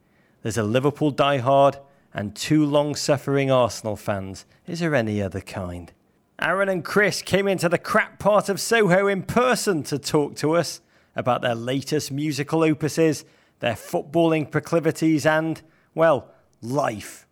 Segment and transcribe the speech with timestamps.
[0.42, 1.80] There's a Liverpool diehard
[2.12, 4.44] and two long suffering Arsenal fans.
[4.66, 5.92] Is there any other kind?
[6.40, 10.56] Aaron and Chris came into the crap part of Soho in person to talk to
[10.56, 10.80] us
[11.16, 13.24] about their latest musical opuses,
[13.60, 15.62] their footballing proclivities, and,
[15.94, 16.30] well,
[16.62, 17.26] life.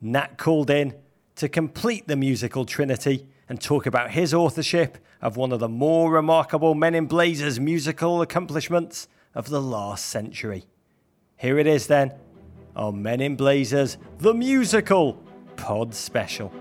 [0.00, 0.94] Nat called in
[1.36, 6.12] to complete the musical trinity and talk about his authorship of one of the more
[6.12, 10.64] remarkable Men in Blazers musical accomplishments of the last century.
[11.36, 12.14] Here it is then,
[12.76, 15.14] our Men in Blazers, the musical
[15.56, 16.52] pod special.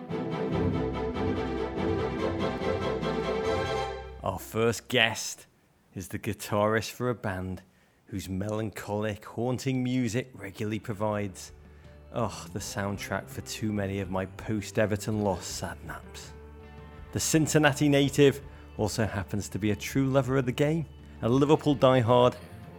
[4.23, 5.47] Our first guest
[5.93, 7.61] is the guitarist for a band
[8.05, 11.51] whose melancholic, haunting music regularly provides
[12.15, 16.31] Oh, the soundtrack for too many of my post Everton loss sad naps.
[17.11, 18.39] The Cincinnati native
[18.77, 20.85] also happens to be a true lover of the game,
[21.23, 22.35] a Liverpool diehard,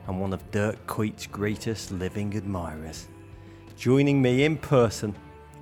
[0.07, 3.09] and one of Dirk Kuyt's greatest living admirers.
[3.77, 5.17] Joining me in person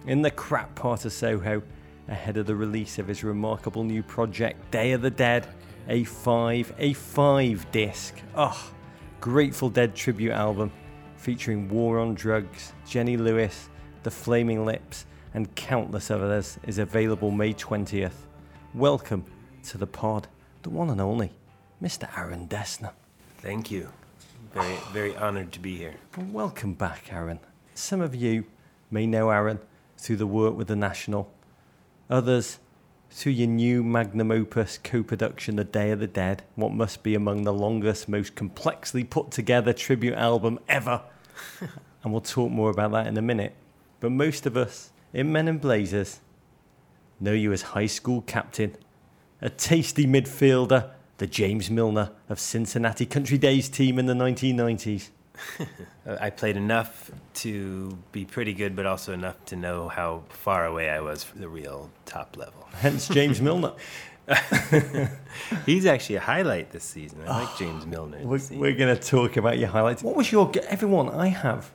[0.07, 1.63] in the crap part of Soho
[2.09, 5.47] ahead of the release of his remarkable new project, Day of the Dead,
[5.89, 8.21] a five, a five disc.
[8.35, 8.71] Oh,
[9.23, 10.71] Grateful Dead tribute album
[11.23, 13.69] featuring War on Drugs, Jenny Lewis,
[14.03, 18.27] The Flaming Lips, and countless others, is available May 20th.
[18.75, 19.25] Welcome
[19.69, 20.27] to the pod,
[20.63, 21.31] the one and only,
[21.81, 22.09] Mr.
[22.19, 22.91] Aaron Dessner.
[23.39, 23.89] Thank you.
[24.53, 25.95] Very, very honored to be here.
[26.17, 27.39] Well, welcome back, Aaron.
[27.73, 28.45] Some of you
[28.91, 29.61] may know Aaron
[29.97, 31.33] through the work with the National,
[32.11, 32.59] others
[33.13, 37.15] through your new magnum opus co production, The Day of the Dead, what must be
[37.15, 41.03] among the longest, most complexly put together tribute album ever
[42.03, 43.55] and we'll talk more about that in a minute.
[44.01, 46.21] But most of us in Men in Blazers
[47.21, 48.77] know you as high school captain,
[49.41, 55.11] a tasty midfielder, the James Milner of Cincinnati Country Days team in the 1990s.
[56.21, 60.91] I played enough to be pretty good, but also enough to know how far away
[60.91, 62.69] I was from the real top level.
[62.75, 63.73] Hence James Milner.
[65.67, 67.21] He's actually a highlight this season.
[67.27, 68.19] I like James oh, Milner.
[68.23, 70.03] We're, we're going to talk about your highlights.
[70.03, 71.09] What was your everyone?
[71.11, 71.71] I have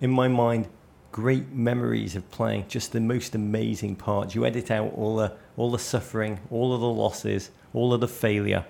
[0.00, 0.68] in my mind
[1.12, 4.34] great memories of playing just the most amazing parts.
[4.34, 8.08] You edit out all the all the suffering, all of the losses, all of the
[8.08, 8.64] failure,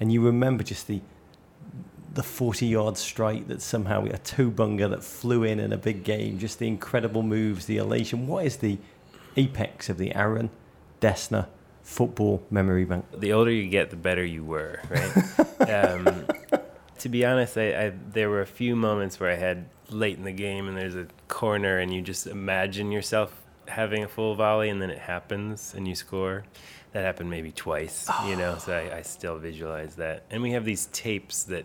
[0.00, 1.00] and you remember just the
[2.14, 6.04] the 40 yard strike that somehow a toe bunger that flew in in a big
[6.04, 8.26] game, just the incredible moves, the elation.
[8.26, 8.78] What is the
[9.36, 10.50] apex of the Aaron
[11.00, 11.46] Dessner
[11.88, 13.06] football memory bank?
[13.16, 15.70] The older you get, the better you were, right?
[15.70, 16.26] um,
[16.98, 20.24] to be honest, I, I, there were a few moments where I had late in
[20.24, 24.68] the game, and there's a corner, and you just imagine yourself having a full volley,
[24.68, 26.44] and then it happens, and you score.
[26.92, 28.28] That happened maybe twice, oh.
[28.28, 28.58] you know.
[28.58, 30.24] So I, I still visualize that.
[30.30, 31.64] And we have these tapes that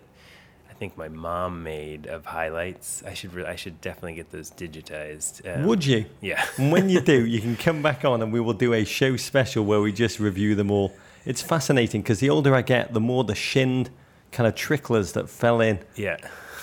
[0.73, 3.03] I think my mom made of highlights.
[3.05, 5.45] I should re- I should definitely get those digitized.
[5.45, 6.05] Um, Would you?
[6.19, 6.43] Yeah.
[6.57, 9.65] when you do, you can come back on and we will do a show special
[9.65, 10.91] where we just review them all.
[11.25, 13.91] It's fascinating because the older I get, the more the shinned
[14.31, 16.17] kind of tricklers that fell in yeah.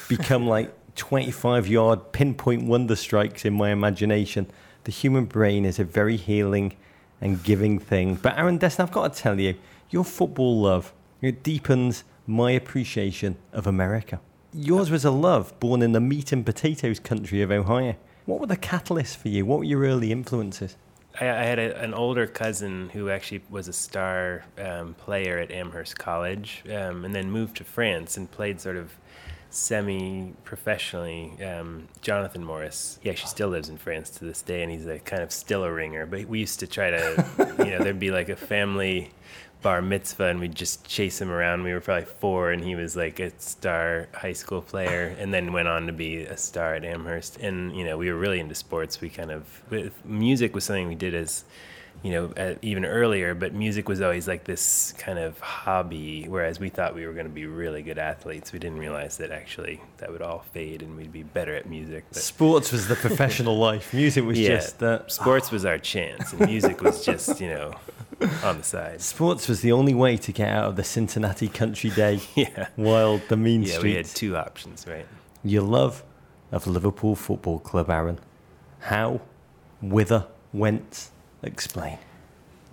[0.09, 4.51] become like 25 yard pinpoint wonder strikes in my imagination.
[4.85, 6.77] The human brain is a very healing
[7.21, 8.17] and giving thing.
[8.17, 9.55] But Aaron Dessner, I've got to tell you,
[9.89, 10.93] your football love,
[11.23, 14.21] it deepens my appreciation of America.
[14.53, 17.97] Yours was a love born in the meat and potatoes country of Ohio.
[18.25, 19.45] What were the catalysts for you?
[19.45, 20.77] What were your early influences?
[21.21, 25.51] I, I had a, an older cousin who actually was a star um, player at
[25.51, 28.93] Amherst College um, and then moved to France and played sort of
[29.51, 31.33] semi professionally.
[31.45, 34.99] Um, Jonathan Morris, he actually still lives in France to this day, and he's a
[35.01, 36.07] kind of still a ringer.
[36.07, 39.11] But we used to try to, you know, there'd be like a family
[39.63, 41.63] bar mitzvah and we'd just chase him around.
[41.63, 45.53] We were probably four and he was like a star high school player and then
[45.53, 47.39] went on to be a star at Amherst.
[47.39, 49.01] And, you know, we were really into sports.
[49.01, 49.45] We kind of,
[50.05, 51.45] music was something we did as,
[52.03, 56.59] you know, uh, even earlier, but music was always like this kind of hobby, whereas
[56.59, 58.53] we thought we were going to be really good athletes.
[58.53, 62.05] We didn't realize that actually that would all fade and we'd be better at music.
[62.11, 63.93] But Sports was the professional life.
[63.93, 65.13] Music was yeah, just that.
[65.13, 67.75] Sports was our chance, and music was just, you know,
[68.45, 69.01] on the side.
[69.01, 72.21] Sports was the only way to get out of the Cincinnati country day.
[72.35, 72.69] Yeah.
[72.77, 75.07] While the mean Yeah, we had two options, right?
[75.45, 76.03] Your love
[76.53, 78.19] of Liverpool Football Club, Aaron.
[78.81, 79.21] How,
[79.81, 81.11] whither, whence?
[81.43, 81.99] Explain.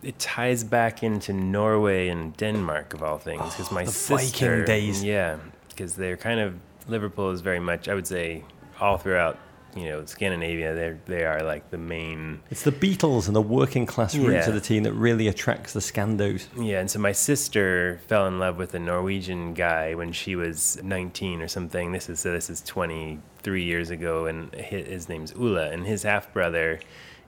[0.04, 4.16] It ties back into Norway and Denmark of all things because oh, my Oh, the
[4.16, 5.04] Viking days.
[5.04, 5.38] yeah,
[5.70, 6.56] because they're kind of
[6.88, 8.44] Liverpool is very much I would say
[8.80, 9.38] all throughout
[9.77, 13.85] you know Scandinavia they they are like the main It's the Beatles and the working
[13.85, 14.47] class roots Yeah.
[14.50, 16.47] of the team that really attracts the Scandos.
[16.59, 20.81] Yeah, and so my sister fell in love with a Norwegian guy when she was
[20.83, 21.91] 19 or something.
[21.91, 26.03] This is so this is 23 years ago, and his, his name's Ula, and his
[26.03, 26.79] half brother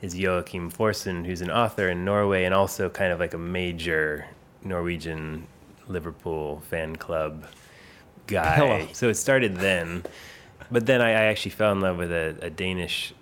[0.01, 4.25] is Joachim Forsen, who's an author in Norway and also kind of like a major
[4.63, 5.45] Norwegian
[5.87, 7.45] Liverpool fan club
[8.27, 8.55] guy.
[8.55, 8.87] Pillar.
[8.93, 10.03] So it started then,
[10.71, 13.13] but then I, I actually fell in love with a, a Danish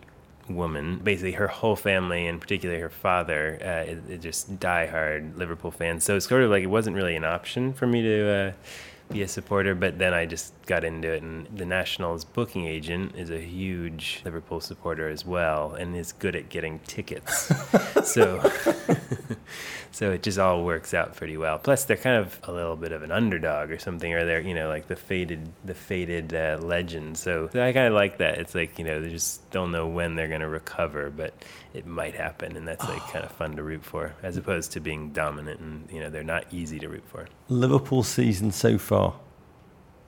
[0.49, 0.99] woman.
[1.03, 6.03] Basically, her whole family, and particularly her father, uh, is, is just diehard Liverpool fans.
[6.03, 8.51] So it's sort of like it wasn't really an option for me to uh,
[9.11, 9.75] be a supporter.
[9.75, 14.21] But then I just got into it, and the Nationals booking agent is a huge
[14.23, 17.51] Liverpool supporter as well, and is good at getting tickets.
[18.03, 18.51] so.
[19.97, 21.57] So it just all works out pretty well.
[21.57, 24.53] Plus, they're kind of a little bit of an underdog or something, or they're you
[24.53, 27.17] know like the faded, the faded uh, legend.
[27.17, 28.37] So I kind of like that.
[28.37, 31.33] It's like you know they just don't know when they're going to recover, but
[31.73, 34.79] it might happen, and that's like kind of fun to root for, as opposed to
[34.79, 37.27] being dominant and you know they're not easy to root for.
[37.49, 39.15] Liverpool season so far.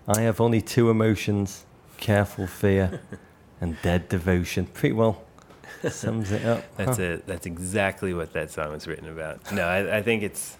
[0.09, 1.65] I have only two emotions
[1.97, 2.99] careful fear
[3.61, 4.65] and dead devotion.
[4.65, 5.23] Pretty well
[5.87, 6.63] sums it up.
[6.77, 7.03] That's huh?
[7.03, 7.27] it.
[7.27, 9.51] That's exactly what that song was written about.
[9.51, 10.57] No, I, I think it's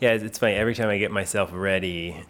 [0.00, 0.52] yeah, it's, it's funny.
[0.52, 2.24] Every time I get myself ready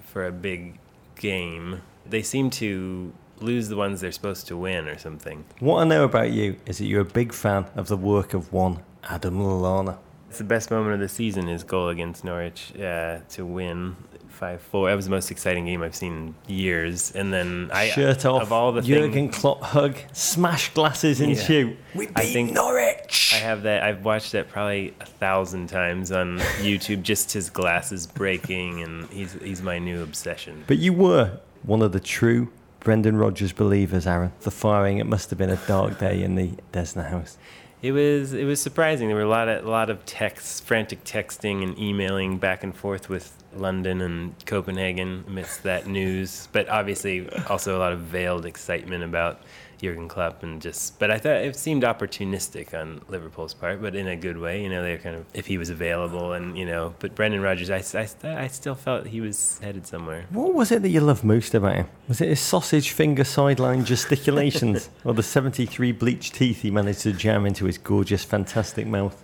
[0.00, 0.78] for a big
[1.16, 5.44] game, they seem to lose the ones they're supposed to win or something.
[5.58, 8.52] What I know about you is that you're a big fan of the work of
[8.54, 9.98] one Adam Lallana.
[10.30, 11.46] It's the best moment of the season.
[11.46, 13.96] His goal against Norwich uh, to win
[14.40, 14.88] five four.
[14.88, 17.12] That was the most exciting game I've seen in years.
[17.12, 21.36] And then I Shirt off, of all the Jurgen things, Klopp hug, smash glasses and
[21.36, 21.42] Yeah.
[21.42, 21.76] shoot.
[21.94, 23.32] We beat I think- Norwich.
[23.34, 23.82] I have that.
[23.82, 27.02] I've watched that probably a thousand times on YouTube.
[27.02, 30.64] Just his glasses breaking, and he's he's my new obsession.
[30.66, 32.48] But you were one of the true
[32.80, 34.32] Brendan Rodgers believers, Aaron.
[34.40, 37.36] The firing, it must have been a dark day in the Dessner house.
[37.82, 39.08] It was it was surprising.
[39.08, 42.74] There were a lot of a lot of texts, frantic texting and emailing back and
[42.76, 46.48] forth with London and Copenhagen amidst that news.
[46.52, 49.40] But obviously, also a lot of veiled excitement about
[49.80, 50.98] Jurgen Klopp and just.
[50.98, 54.62] But I thought it seemed opportunistic on Liverpool's part, but in a good way.
[54.62, 56.94] You know, they were kind of if he was available and you know.
[56.98, 60.26] But Brendan Rodgers, I, I, I still felt he was headed somewhere.
[60.30, 61.86] What was it that you loved most about him?
[62.08, 67.12] Was it his sausage finger sideline gesticulations or the 73 bleached teeth he managed to
[67.12, 69.22] jam into his gorgeous, fantastic mouth?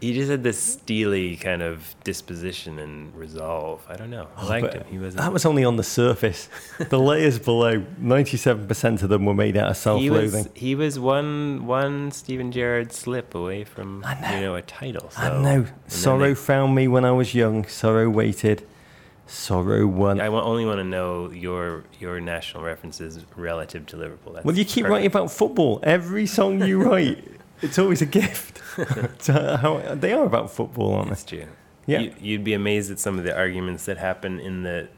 [0.00, 3.82] He just had this steely kind of disposition and resolve.
[3.88, 4.28] I don't know.
[4.36, 4.84] I oh, liked Oh, him.
[4.90, 6.48] He was That was only on the surface.
[6.90, 10.52] the layers below, 97% of them were made out of self he was loathing.
[10.54, 14.30] he was one one Steven Gerrard slip away from know.
[14.34, 15.08] you know a title.
[15.10, 15.22] So.
[15.22, 15.66] I know.
[15.86, 17.66] Sorrow they- found me when I was young.
[17.66, 18.66] Sorrow waited.
[19.26, 20.20] Sorrow won.
[20.20, 24.34] I only want to know your your national references relative to Liverpool.
[24.34, 24.90] That's well, you keep perfect.
[24.90, 25.80] writing about football.
[25.82, 27.24] Every song you write,
[27.62, 28.53] it's always a gift.
[29.18, 31.38] So how, they are about football, aren't they?
[31.38, 31.48] true.
[31.86, 32.00] Yeah.
[32.00, 34.88] You, you'd be amazed at some of the arguments that happen in the.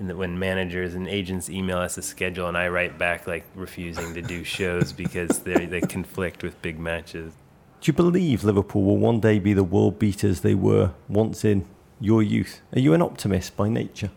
[0.00, 3.44] In the, when managers and agents email us a schedule and I write back like
[3.56, 7.32] refusing to do shows because they they conflict with big matches.
[7.80, 11.64] Do you believe Liverpool will one day be the world beaters they were once in
[12.00, 12.60] your youth?
[12.74, 14.10] Are you an optimist by nature?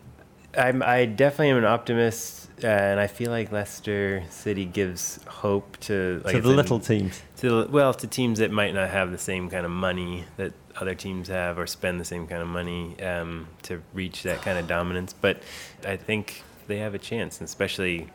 [0.58, 6.22] I'm, I definitely am an optimist, and I feel like Leicester City gives hope to
[6.24, 7.22] like to the little teams.
[7.38, 10.96] to well to teams that might not have the same kind of money that other
[10.96, 14.68] teams have or spend the same kind of money um, to reach that kind of
[14.68, 15.14] dominance.
[15.14, 15.42] But
[15.86, 18.08] I think they have a chance, especially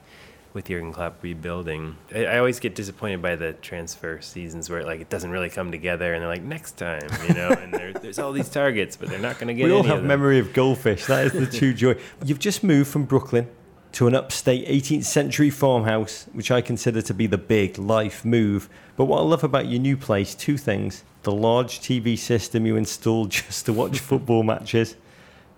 [0.53, 1.97] with Jurgen Klopp rebuilding.
[2.15, 5.71] I, I always get disappointed by the transfer seasons where like it doesn't really come
[5.71, 9.09] together, and they're like next time, you know, and there, there's all these targets, but
[9.09, 9.65] they're not going to get.
[9.65, 11.07] We all have of memory of goldfish.
[11.07, 11.97] That is the true joy.
[12.25, 13.49] You've just moved from Brooklyn
[13.97, 18.69] to an upstate 18th century farmhouse, which I consider to be the big life move.
[18.95, 21.03] But what I love about your new place, two things.
[21.23, 24.97] The large TV system you installed just to watch football matches.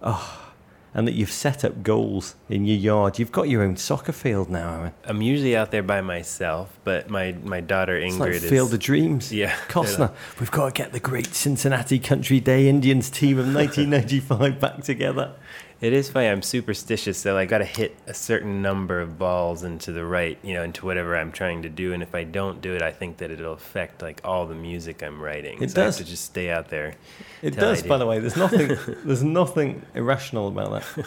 [0.05, 0.53] Oh,
[0.95, 3.19] and that you've set up goals in your yard.
[3.19, 4.95] You've got your own soccer field now, Aaron.
[5.05, 8.73] I'm usually out there by myself, but my, my daughter Ingrid It's like is Field
[8.73, 9.33] of Dreams.
[9.39, 9.55] Yeah.
[9.69, 14.83] Costner, we've got to get the great Cincinnati Country Day Indians team of 1995 back
[14.85, 15.35] together.
[15.81, 16.27] It is funny.
[16.27, 20.37] I'm superstitious, so I got to hit a certain number of balls into the right,
[20.43, 21.93] you know, into whatever I'm trying to do.
[21.93, 25.05] And if I don't do it, I think that it'll affect like all the music
[25.05, 25.63] I'm writing.
[25.63, 25.99] It so I does.
[25.99, 26.95] have to just stay out there.
[27.43, 27.89] It does, do.
[27.89, 28.19] by the way.
[28.19, 28.77] There's nothing.
[29.05, 31.07] there's nothing irrational about that.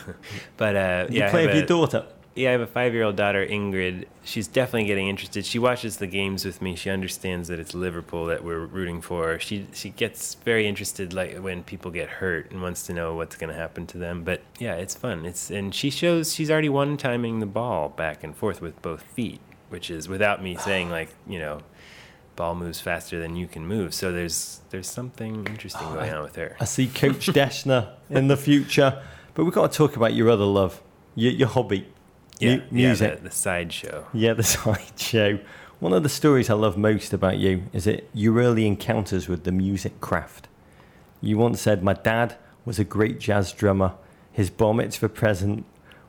[0.56, 2.06] But uh, You yeah, play with your daughter.
[2.34, 4.06] Yeah, I have a five-year-old daughter, Ingrid.
[4.24, 5.46] She's definitely getting interested.
[5.46, 6.78] She watches the games with me.
[6.78, 9.38] She understands that it's Liverpool that we're rooting for.
[9.40, 13.36] She she gets very interested, like when people get hurt, and wants to know what's
[13.36, 14.24] going to happen to them.
[14.24, 15.26] But yeah, it's fun.
[15.26, 19.04] It's and she shows she's already one timing the ball back and forth with both
[19.04, 21.60] feet, which is without me saying like you know,
[22.38, 23.94] ball moves faster than you can move.
[23.94, 26.56] So there's there's something interesting oh, going on with her.
[26.62, 29.04] I see Coach Dessner in the future.
[29.34, 30.82] But we've got to talk about your other love,
[31.16, 31.88] your, your hobby,
[32.42, 33.10] Yeah, mu- music.
[33.10, 34.08] yeah, the, the sideshow.
[34.14, 35.40] Yeah, the sideshow.
[35.80, 39.44] One of the stories I love most about you is it your early encounters with
[39.44, 40.48] the music craft.
[41.22, 43.94] You once said, My dad was a great jazz drummer.
[44.32, 45.66] His bar mitzvah present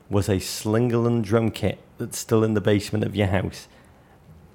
[0.09, 3.67] was a Slingerland drum kit that's still in the basement of your house.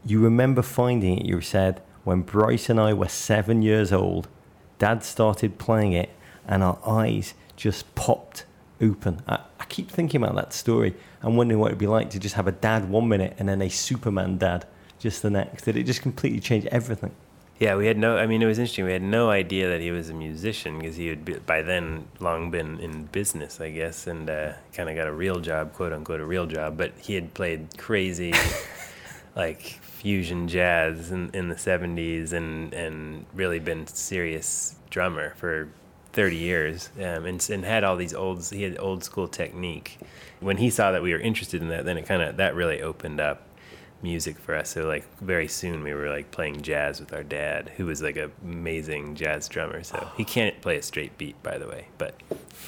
[0.05, 4.29] You remember finding it, you said, when Bryce and I were seven years old.
[4.79, 6.11] Dad started playing it,
[6.47, 8.45] and our eyes just popped
[8.81, 9.21] open.
[9.27, 10.95] I keep thinking about that story.
[11.23, 13.63] I'm wondering what it'd be like to just have a dad one minute and then
[13.63, 14.67] a Superman dad
[14.99, 15.65] just the next.
[15.65, 17.15] Did it just completely change everything?
[17.59, 18.17] Yeah, we had no.
[18.17, 18.85] I mean, it was interesting.
[18.85, 22.07] We had no idea that he was a musician because he had be, by then
[22.21, 25.93] long been in business, I guess, and uh, kind of got a real job, quote
[25.93, 26.77] unquote, a real job.
[26.77, 28.33] But he had played crazy,
[29.37, 35.69] like fusion jazz in, in the '70s, and and really been serious drummer for
[36.13, 38.45] 30 years, um, and and had all these old.
[38.47, 39.99] He had old school technique.
[40.41, 42.81] When he saw that we were interested in that, then it kind of that really
[42.83, 43.43] opened up
[44.03, 44.71] music for us.
[44.71, 48.17] So like very soon we were like playing jazz with our dad, who was like
[48.17, 49.83] a amazing jazz drummer.
[49.83, 52.15] So he can't play a straight beat, by the way, but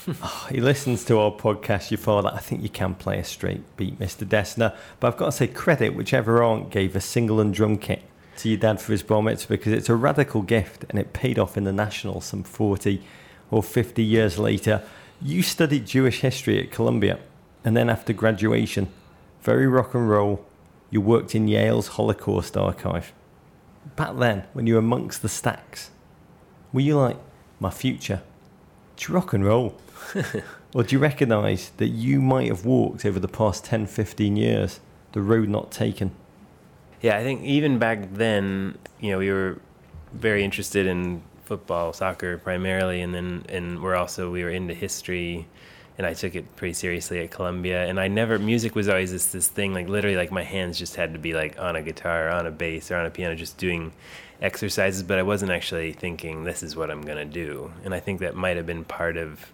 [0.50, 3.98] He listens to our podcast, your that I think you can play a straight beat,
[3.98, 4.26] Mr.
[4.26, 4.74] Dessner.
[4.98, 8.02] But I've got to say, credit whichever aunt gave a Slingerland drum kit
[8.38, 11.38] to your dad for his bar mitzvah because it's a radical gift and it paid
[11.38, 13.02] off in the National some 40
[13.50, 14.82] or 50 years later.
[15.22, 17.18] You studied Jewish history at Columbia
[17.64, 18.88] and then after graduation,
[19.42, 20.44] very rock and roll,
[20.90, 23.12] you worked in Yale's Holocaust archive.
[23.96, 25.90] Back then, when you were amongst the stacks,
[26.72, 27.16] were you like,
[27.58, 28.22] my future?
[28.94, 29.78] It's rock and roll.
[30.74, 34.80] or do you recognise that you might have walked over the past 10, 15 years
[35.12, 36.12] the road not taken?
[37.02, 39.58] yeah, I think even back then, you know, we were
[40.12, 45.48] very interested in football, soccer primarily, and then and we're also we were into history,
[45.98, 47.86] and I took it pretty seriously at Columbia.
[47.86, 50.94] And I never music was always this this thing like literally like my hands just
[50.94, 53.34] had to be like on a guitar, or on a bass, or on a piano,
[53.34, 53.92] just doing
[54.40, 55.02] exercises.
[55.02, 57.72] But I wasn't actually thinking this is what I'm gonna do.
[57.84, 59.52] And I think that might have been part of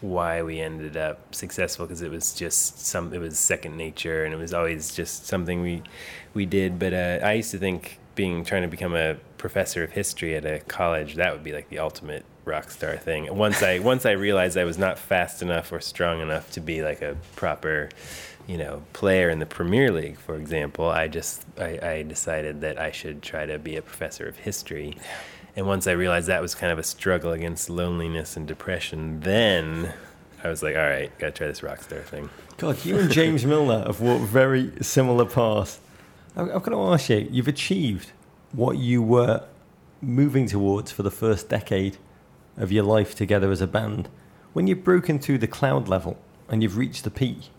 [0.00, 4.32] why we ended up successful because it was just some it was second nature and
[4.32, 5.80] it was always just something we
[6.34, 9.90] we did but uh, i used to think being trying to become a professor of
[9.90, 13.78] history at a college that would be like the ultimate rock star thing once i
[13.90, 17.16] once i realized i was not fast enough or strong enough to be like a
[17.34, 17.88] proper
[18.46, 22.78] you know player in the premier league for example i just i, I decided that
[22.78, 24.96] i should try to be a professor of history
[25.54, 29.92] and once I realized that was kind of a struggle against loneliness and depression, then
[30.42, 32.30] I was like, all right, gotta try this rock star thing.
[32.56, 35.78] God, you and James Milner have walked very similar paths.
[36.34, 38.12] I've I've got to ask you, you've achieved
[38.52, 39.44] what you were
[40.00, 41.96] moving towards for the first decade
[42.56, 44.08] of your life together as a band.
[44.52, 46.18] When you've broken through the cloud level
[46.48, 47.50] and you've reached the peak,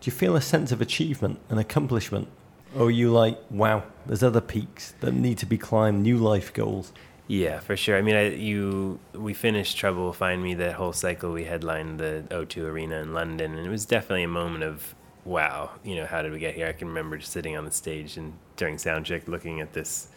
[0.00, 2.28] do you feel a sense of achievement and accomplishment?
[2.74, 6.52] Or are you like, wow, there's other peaks that need to be climbed, new life
[6.52, 6.92] goals?
[7.28, 7.96] Yeah, for sure.
[7.96, 11.32] I mean, I, you we finished Trouble Find Me that whole cycle.
[11.32, 15.70] We headlined the O2 Arena in London, and it was definitely a moment of wow.
[15.82, 16.68] You know, how did we get here?
[16.68, 20.08] I can remember just sitting on the stage and during soundcheck, looking at this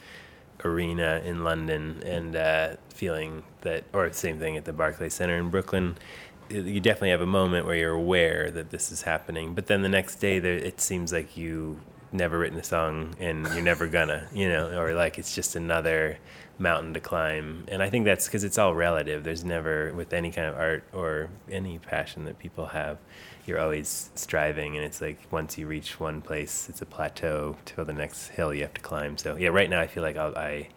[0.63, 5.49] arena in London and uh, feeling that, or same thing at the Barclays Center in
[5.49, 5.97] Brooklyn.
[6.49, 9.89] You definitely have a moment where you're aware that this is happening, but then the
[9.89, 11.79] next day, there, it seems like you
[12.11, 16.17] never written a song and you're never gonna, you know, or like it's just another
[16.57, 17.65] mountain to climb.
[17.67, 19.23] And I think that's because it's all relative.
[19.23, 22.97] There's never, with any kind of art or any passion that people have,
[23.49, 24.77] you're always striving.
[24.77, 28.53] And it's like once you reach one place, it's a plateau to the next hill
[28.53, 29.17] you have to climb.
[29.17, 30.69] So yeah, right now I feel like I'll, I,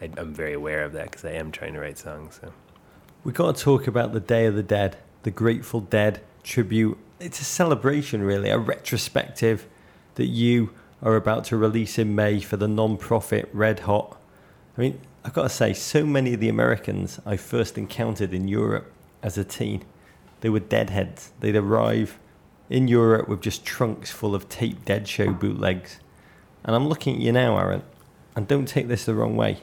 [0.00, 2.38] I I'm very aware of that because I am trying to write songs.
[2.40, 2.52] So
[3.22, 6.96] We've got to talk about the Day of the Dead, the Grateful Dead tribute.
[7.18, 9.66] It's a celebration, really, a retrospective
[10.14, 10.70] that you
[11.02, 14.16] are about to release in May for the non-profit Red Hot.
[14.76, 18.48] I mean, I've got to say, so many of the Americans I first encountered in
[18.48, 18.90] Europe
[19.22, 19.84] as a teen,
[20.40, 21.32] they were deadheads.
[21.40, 22.18] They'd arrive
[22.68, 26.00] in Europe with just trunks full of tape dead show bootlegs.
[26.64, 27.82] And I'm looking at you now, Aaron,
[28.36, 29.58] and don't take this the wrong way,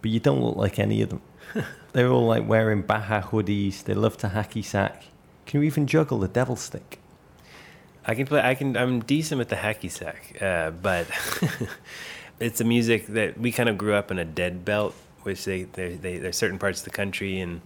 [0.00, 1.22] but you don't look like any of them.
[1.92, 3.84] They're all like wearing Baja hoodies.
[3.84, 5.04] They love to hacky sack.
[5.46, 6.98] Can you even juggle the devil stick?
[8.04, 8.40] I can play.
[8.40, 8.76] I can.
[8.76, 11.06] I'm decent with the hacky sack, uh, but
[12.40, 15.64] it's a music that we kind of grew up in a dead belt, which they,
[15.64, 17.60] they, they there's certain parts of the country and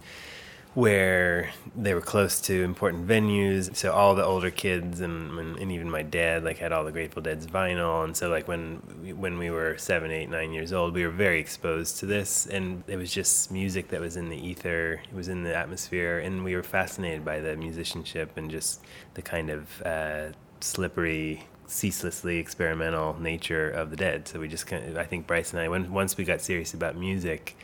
[0.77, 3.75] where they were close to important venues.
[3.75, 7.23] So all the older kids and, and even my dad like had all the Grateful
[7.23, 8.03] Dead's vinyl.
[8.03, 8.75] And so like when
[9.17, 12.83] when we were seven, eight, nine years old, we were very exposed to this, and
[12.85, 15.01] it was just music that was in the ether.
[15.09, 18.81] It was in the atmosphere, and we were fascinated by the musicianship and just
[19.15, 20.25] the kind of uh,
[20.59, 24.27] slippery ceaselessly experimental nature of the Dead.
[24.27, 26.75] So we just kind of, I think Bryce and I, when, once we got serious
[26.75, 27.57] about music,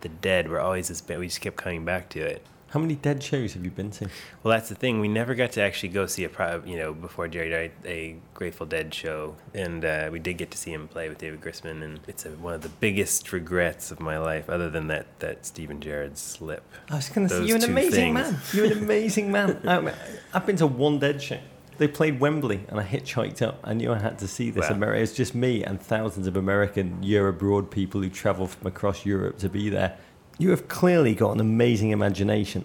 [0.00, 1.00] the Dead were always this.
[1.08, 2.44] We just kept coming back to it.
[2.70, 4.08] How many dead shows have you been to?
[4.42, 4.98] Well, that's the thing.
[5.00, 8.16] We never got to actually go see a, pro- you know, before Jerry died, a
[8.34, 11.82] Grateful Dead show, and uh, we did get to see him play with David Grisman,
[11.82, 15.46] and it's a, one of the biggest regrets of my life, other than that that
[15.46, 16.64] Steven Gerrard slip.
[16.90, 18.32] I was going to say you're an amazing things.
[18.32, 18.40] man.
[18.52, 19.60] You're an amazing man.
[19.64, 19.90] Um,
[20.34, 21.38] I've been to one Dead show.
[21.78, 23.60] They played Wembley, and I hitchhiked up.
[23.62, 24.68] I knew I had to see this.
[24.68, 24.76] Wow.
[24.76, 25.02] America.
[25.02, 29.38] It's just me and thousands of American year abroad people who travel from across Europe
[29.38, 29.98] to be there.
[30.38, 32.64] You have clearly got an amazing imagination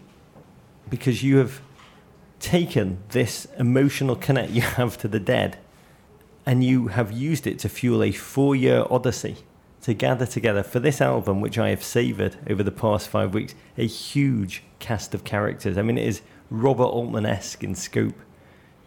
[0.90, 1.62] because you have
[2.40, 5.58] taken this emotional connect you have to the dead
[6.46, 9.38] and you have used it to fuel a four year odyssey
[9.84, 13.56] to gather together for this album, which I have savoured over the past five weeks,
[13.78, 15.78] a huge cast of characters.
[15.78, 18.20] I mean, it is Robert Altman esque in scope,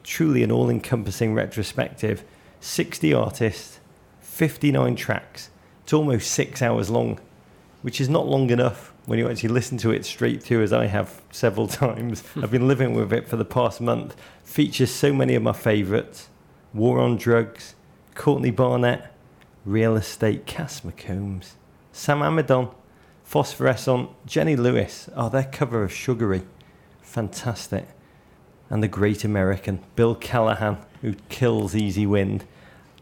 [0.04, 2.24] truly an all encompassing retrospective.
[2.60, 3.80] 60 artists,
[4.20, 5.50] 59 tracks.
[5.82, 7.18] It's almost six hours long,
[7.84, 10.86] which is not long enough when you actually listen to it straight through, as I
[10.86, 12.24] have several times.
[12.34, 14.16] I've been living with it for the past month.
[14.42, 16.30] Features so many of my favourites
[16.72, 17.74] War on Drugs,
[18.14, 19.12] Courtney Barnett,
[19.66, 21.50] Real Estate, Cass McCombs,
[21.92, 22.70] Sam Amidon,
[23.22, 25.10] Phosphorescent, Jenny Lewis.
[25.14, 26.46] Oh, their cover of Sugaree.
[27.02, 27.86] Fantastic.
[28.70, 32.46] And the great American, Bill Callahan, who kills Easy Wind.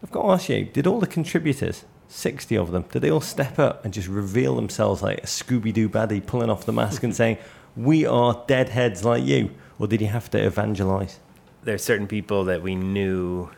[0.03, 3.21] I've got to ask you, did all the contributors 60 of them, did they all
[3.21, 7.03] step up and just reveal themselves like a Scooby Doo baddie pulling off the mask
[7.03, 7.37] and saying,
[7.75, 9.51] We are deadheads like you?
[9.79, 11.19] Or did you have to evangelize?
[11.63, 13.49] There are certain people that we knew,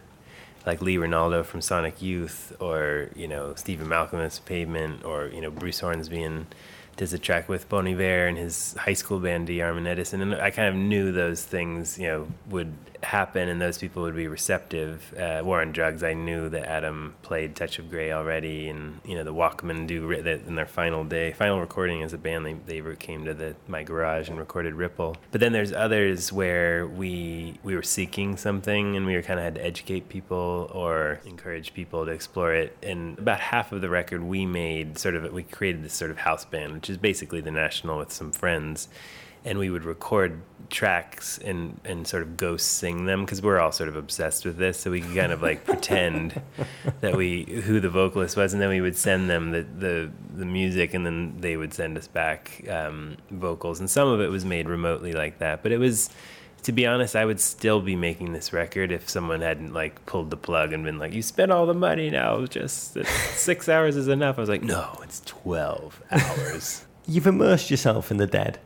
[0.65, 5.51] like Lee Ranaldo from Sonic Youth, or, you know, Stephen Malkmus Pavement, or, you know,
[5.51, 6.45] Bruce Hornsby and
[6.97, 10.21] does a track with Bon Iver and his high school band, DeYarmond Edison.
[10.21, 12.73] And I kind of knew those things, you know, would
[13.05, 15.13] happen and those people would be receptive.
[15.17, 19.15] Uh, War on Drugs, I knew that Adam played Touch of Grey already, and you
[19.15, 22.45] know the Walkmen do in their final day, final recording as a band.
[22.45, 25.15] They, they came to the my garage and recorded Ripple.
[25.31, 29.43] But then there's others where we we were seeking something and we were kind of
[29.43, 32.77] had to educate people or encourage people to explore it.
[32.83, 36.17] And about half of the record we made sort of we created this sort of
[36.17, 38.89] house band, which is basically the National with some friends
[39.45, 43.71] and we would record tracks and and sort of ghost sing them because we're all
[43.71, 46.41] sort of obsessed with this so we could kind of like pretend
[47.01, 50.45] that we who the vocalist was and then we would send them the the, the
[50.45, 54.43] music and then they would send us back um, vocals and some of it was
[54.43, 56.09] made remotely like that but it was
[56.63, 60.31] to be honest, I would still be making this record if someone hadn't like pulled
[60.31, 62.43] the plug and been like, "You spent all the money now.
[62.47, 62.97] Just
[63.35, 68.17] six hours is enough." I was like, "No, it's twelve hours." You've immersed yourself in
[68.17, 68.57] the dead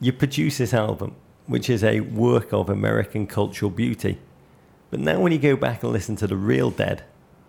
[0.00, 1.14] you produce this album,
[1.46, 4.18] which is a work of American cultural beauty.
[4.90, 7.04] But now, when you go back and listen to the real Dead,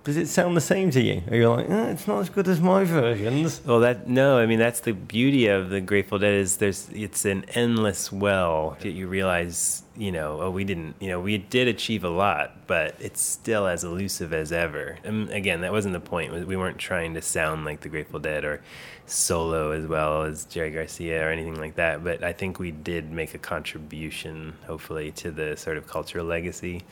[0.06, 1.24] does it sound the same to you?
[1.32, 3.60] Are you like, eh, it's not as good as my versions?
[3.66, 7.26] Well, that no, I mean that's the beauty of the Grateful Dead is there's it's
[7.26, 11.68] an endless well that you realize, you know, oh, we didn't, you know, we did
[11.68, 15.00] achieve a lot, but it's still as elusive as ever.
[15.04, 16.48] And again, that wasn't the point.
[16.48, 18.62] We weren't trying to sound like the Grateful Dead or
[19.08, 22.04] solo as well as Jerry Garcia or anything like that.
[22.04, 26.84] But I think we did make a contribution, hopefully, to the sort of cultural legacy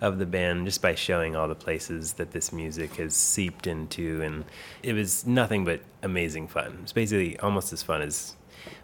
[0.00, 4.22] of the band just by showing all the places that this music has seeped into.
[4.22, 4.44] And
[4.82, 6.78] it was nothing but amazing fun.
[6.82, 8.36] It's basically almost as fun as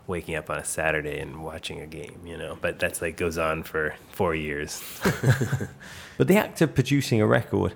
[0.06, 2.58] waking up on a Saturday and watching a game, you know.
[2.60, 4.82] But that's like goes on for four years.
[6.18, 7.74] but the act of producing a record,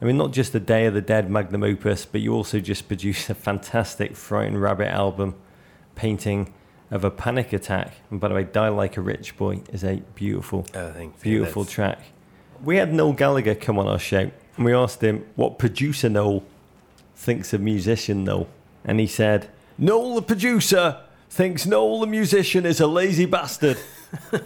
[0.00, 2.88] I mean, not just the Day of the Dead magnum opus, but you also just
[2.88, 5.34] produced a fantastic Frightened Rabbit album,
[5.94, 6.52] painting
[6.90, 7.94] of a panic attack.
[8.10, 11.74] And by the way, Die Like a Rich Boy is a beautiful, Oh, beautiful That's-
[11.74, 12.00] track.
[12.62, 16.42] We had Noel Gallagher come on our show and we asked him what producer Noel
[17.14, 18.48] thinks of musician Noel.
[18.84, 23.78] And he said, Noel the producer thinks Noel the musician is a lazy bastard.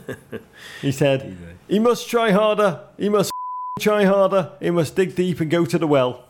[0.83, 1.37] he said,
[1.69, 3.31] he must try harder, he must
[3.81, 6.25] try harder, he must dig deep and go to the well.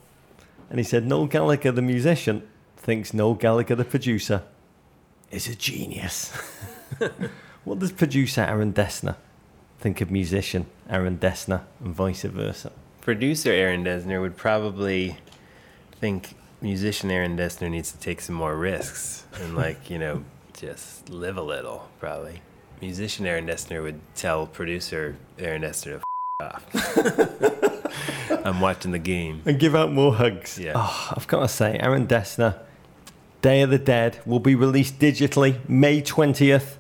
[0.69, 4.43] And he said, Noel Gallagher the musician thinks Noel Gallagher the producer
[5.31, 6.31] is a genius.
[7.65, 9.17] what does producer Aaron Dessner
[9.81, 12.71] think of musician Aaron Dessner and vice versa?
[13.01, 15.17] Producer Aaron Dessner would probably
[15.93, 21.09] think musician Aaron Dessner needs to take some more risks and, like, you know, just
[21.09, 22.43] live a little, probably.
[22.83, 26.03] Musician Aaron Dessner would tell producer Aaron Dessner to
[26.43, 27.67] f- off.
[28.47, 29.43] I'm watching the game.
[29.47, 30.59] And give out more hugs.
[30.59, 30.73] Yeah.
[30.75, 32.59] Oh, I've got to say, Aaron Dessner,
[33.43, 36.77] Day of the Dead will be released digitally May 20th.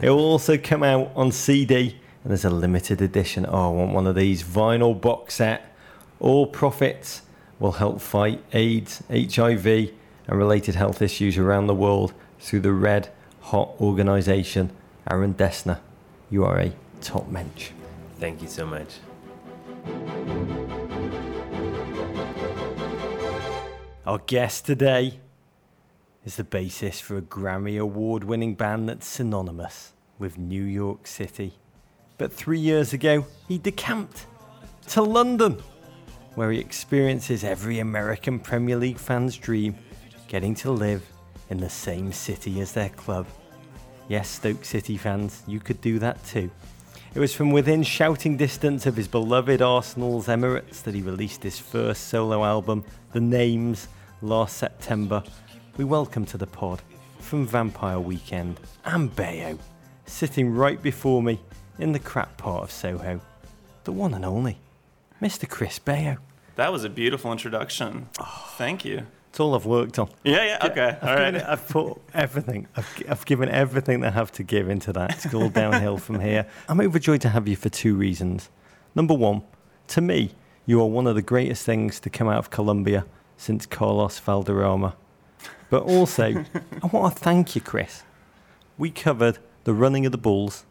[0.00, 3.44] It will also come out on CD, and there's a limited edition.
[3.46, 5.76] Oh, I want one of these vinyl box set.
[6.18, 7.20] All profits
[7.58, 13.10] will help fight AIDS, HIV, and related health issues around the world through the Red
[13.42, 14.70] Hot organization.
[15.10, 15.80] Aaron Dessner,
[16.30, 17.70] you are a top mensch.
[18.18, 19.00] Thank you so much.
[24.06, 25.20] Our guest today
[26.24, 31.58] is the bassist for a Grammy Award winning band that's synonymous with New York City.
[32.16, 34.26] But three years ago, he decamped
[34.88, 35.60] to London,
[36.36, 39.76] where he experiences every American Premier League fan's dream
[40.28, 41.04] getting to live
[41.50, 43.26] in the same city as their club.
[44.08, 46.50] Yes, Stoke City fans, you could do that too.
[47.14, 51.58] It was from within shouting distance of his beloved Arsenal's Emirates that he released his
[51.58, 53.88] first solo album, The Names,
[54.22, 55.22] last September.
[55.76, 56.82] We welcome to the pod
[57.18, 59.58] from Vampire Weekend and Baio,
[60.06, 61.40] sitting right before me
[61.78, 63.20] in the crap part of Soho,
[63.84, 64.58] the one and only
[65.20, 65.48] Mr.
[65.48, 66.18] Chris Baio.
[66.56, 68.08] That was a beautiful introduction.
[68.56, 69.06] Thank you.
[69.30, 70.08] It's all I've worked on.
[70.22, 70.96] Yeah, yeah, okay.
[71.02, 71.34] All I've, given right.
[71.34, 72.68] it- I've put everything.
[72.76, 75.24] I've, I've given everything that I have to give into that.
[75.24, 76.46] It's all downhill from here.
[76.68, 78.48] I'm overjoyed to have you for two reasons.
[78.94, 79.42] Number one,
[79.88, 80.30] to me,
[80.66, 83.04] you are one of the greatest things to come out of Colombia
[83.36, 84.94] since Carlos Valderrama.
[85.68, 86.44] But also,
[86.82, 88.04] I want to thank you, Chris.
[88.78, 90.64] We covered the running of the bulls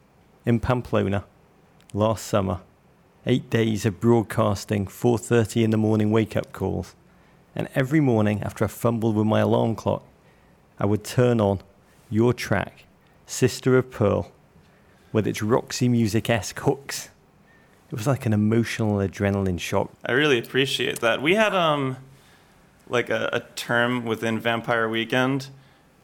[0.45, 1.25] in Pamplona
[1.93, 2.61] last summer.
[3.25, 6.95] Eight days of broadcasting, 4:30 in the morning wake-up calls.
[7.55, 10.03] And every morning, after I fumbled with my alarm clock,
[10.79, 11.61] I would turn on
[12.09, 12.85] your track,
[13.25, 14.31] Sister of Pearl,
[15.13, 17.09] with its Roxy Music esque hooks.
[17.91, 19.91] It was like an emotional adrenaline shock.
[20.03, 21.21] I really appreciate that.
[21.21, 21.97] We had um
[22.89, 25.47] like a, a term within Vampire Weekend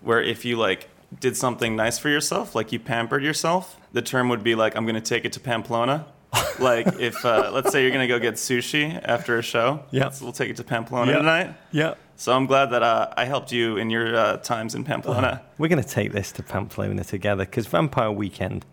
[0.02, 0.88] where if you like
[1.19, 4.86] did something nice for yourself, like you pampered yourself, the term would be like, I'm
[4.86, 6.06] gonna take it to Pamplona.
[6.60, 10.10] like if uh, let's say you're gonna go get sushi after a show, Yeah.
[10.10, 11.17] so we'll take it to Pamplona Yeah.
[11.17, 11.56] tonight.
[11.72, 11.93] Yeah.
[12.15, 15.41] So I'm glad that uh, I helped you in your uh, times in Pamplona.
[15.58, 18.65] We're going to take this to Pamplona together because Vampire Weekend,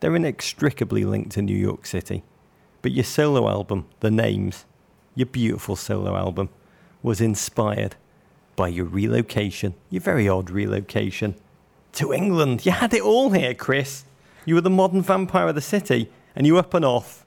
[0.00, 2.22] they're inextricably linked to New York City.
[2.80, 4.64] But your solo album, The Names,
[5.14, 6.48] your beautiful solo album,
[7.02, 7.94] was inspired
[8.56, 11.34] by your relocation, your very odd relocation
[11.94, 12.64] to England.
[12.66, 14.04] You had it all here, Chris.
[14.44, 17.24] You were the modern vampire of the city, and you up and off.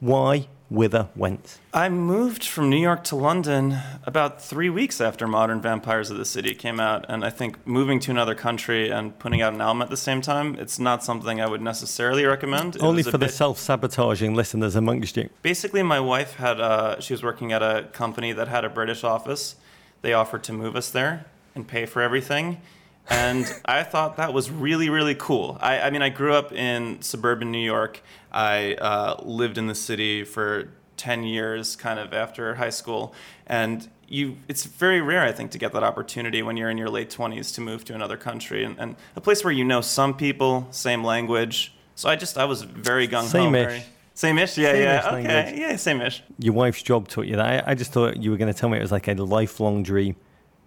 [0.00, 1.58] Why, whither, went?
[1.72, 6.24] I moved from New York to London about three weeks after Modern Vampires of the
[6.26, 9.80] City came out, and I think moving to another country and putting out an album
[9.80, 12.76] at the same time, it's not something I would necessarily recommend.
[12.76, 15.30] It Only for the bit- self sabotaging listeners amongst you.
[15.40, 19.04] Basically, my wife had uh, she was working at a company that had a British
[19.04, 19.54] office.
[20.02, 22.60] They offered to move us there and pay for everything.
[23.08, 25.58] And I thought that was really, really cool.
[25.60, 28.02] I, I mean, I grew up in suburban New York.
[28.32, 33.14] I uh, lived in the city for 10 years, kind of after high school.
[33.46, 36.88] And you, it's very rare, I think, to get that opportunity when you're in your
[36.88, 40.14] late 20s to move to another country and, and a place where you know some
[40.16, 41.74] people, same language.
[41.94, 43.28] So I just, I was very gung ho.
[43.28, 43.84] Same-ish.
[44.14, 45.30] Same-ish, yeah, Same-ish yeah, language.
[45.30, 46.22] okay, yeah, same-ish.
[46.38, 47.66] your wife's job taught you that.
[47.66, 49.82] I, I just thought you were going to tell me it was like a lifelong
[49.82, 50.16] dream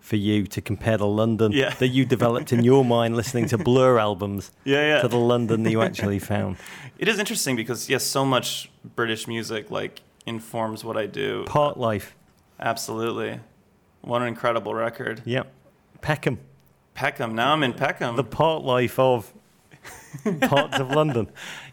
[0.07, 1.73] for you to compare the London Yeah.
[1.79, 5.01] that you developed in your mind listening to Blur albums Yeah, yeah.
[5.01, 6.55] to the London that you actually found.
[6.97, 11.43] It is interesting because yes, so much British music like informs what I do.
[11.45, 12.15] Park Life.
[12.59, 13.39] Absolutely,
[14.01, 15.21] what an incredible record.
[15.25, 15.45] Yep.
[16.01, 16.39] Peckham.
[16.95, 17.35] Peckham.
[17.35, 18.15] Now I'm in Peckham.
[18.15, 19.31] The part life of
[20.41, 21.27] parts of London.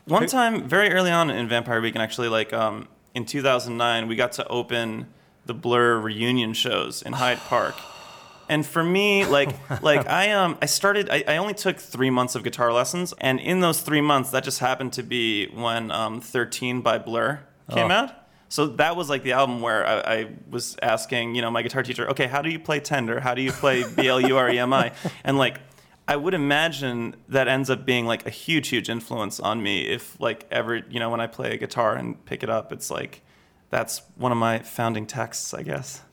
[0.07, 4.33] One time, very early on in Vampire Weekend, actually, like um, in 2009, we got
[4.33, 5.07] to open
[5.47, 7.77] the Blur reunion shows in Hyde Park.
[8.49, 9.51] And for me, like
[9.83, 13.41] like I um I started I, I only took three months of guitar lessons, and
[13.41, 17.91] in those three months, that just happened to be when um, "13" by Blur came
[17.91, 17.95] Oh.
[17.95, 18.11] out.
[18.51, 21.83] So that was like the album where I, I was asking, you know, my guitar
[21.83, 23.19] teacher, okay, how do you play Tender?
[23.19, 24.93] How do you play B L U R E M I?
[25.25, 25.59] And like,
[26.07, 29.87] I would imagine that ends up being like a huge, huge influence on me.
[29.89, 32.91] If like ever, you know, when I play a guitar and pick it up, it's
[32.91, 33.23] like
[33.71, 36.03] that's one of my founding texts, I guess.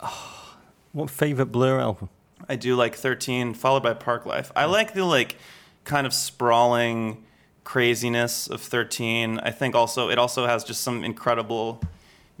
[0.92, 2.10] What favorite Blur album?
[2.48, 4.52] I do like 13, followed by Park Life.
[4.54, 5.36] I like the like
[5.84, 7.24] kind of sprawling
[7.64, 9.38] craziness of 13.
[9.40, 11.80] I think also it also has just some incredible,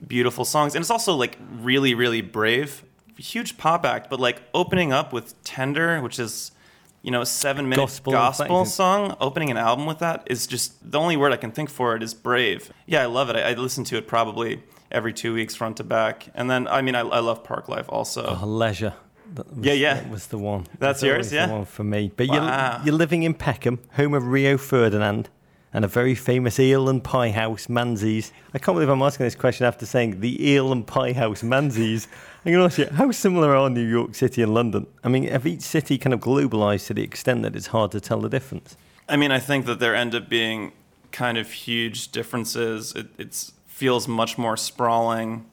[0.06, 2.84] beautiful songs, and it's also like really, really brave.
[3.16, 6.50] Huge pop act, but like opening up with Tender, which is
[7.02, 9.16] you know a seven minute Gospel gospel, song.
[9.20, 12.02] Opening an album with that is just the only word I can think for it
[12.02, 12.72] is brave.
[12.86, 13.36] Yeah, I love it.
[13.36, 16.28] I, I listen to it probably every two weeks, front to back.
[16.34, 18.38] And then I mean I, I love Park Life also.
[18.40, 18.94] Oh, Leisure.
[19.34, 19.94] That was, Yeah, yeah.
[19.94, 20.66] That was the one.
[20.78, 21.50] That's always yours, the yeah?
[21.50, 22.12] one for me.
[22.16, 22.76] But Wow.
[22.78, 25.28] you're, you're living in Peckham, home of Rio Ferdinand,
[25.74, 28.30] and a very famous eel and pie house, Manze's.
[28.52, 32.08] I can't believe I'm asking this question after saying the eel and pie house, Manze's.
[32.44, 34.86] I'm going to ask you, how similar are New York City and London?
[35.02, 38.00] I mean, have each city kind of globalized to the extent that it's hard to
[38.00, 38.76] tell the difference?
[39.08, 40.72] I mean, I think that there end up being
[41.10, 42.92] kind of huge differences.
[42.94, 45.46] It it's, feels much more sprawling.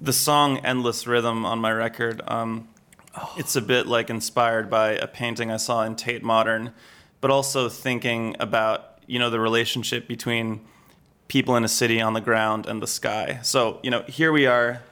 [0.00, 2.68] The song "Endless Rhythm" on my record, um,
[3.36, 6.72] it's a bit like inspired by a painting I saw in Tate Modern,
[7.20, 10.60] but also thinking about you know the relationship between
[11.28, 13.40] people in a city on the ground and the sky.
[13.42, 14.82] So you know, here we are.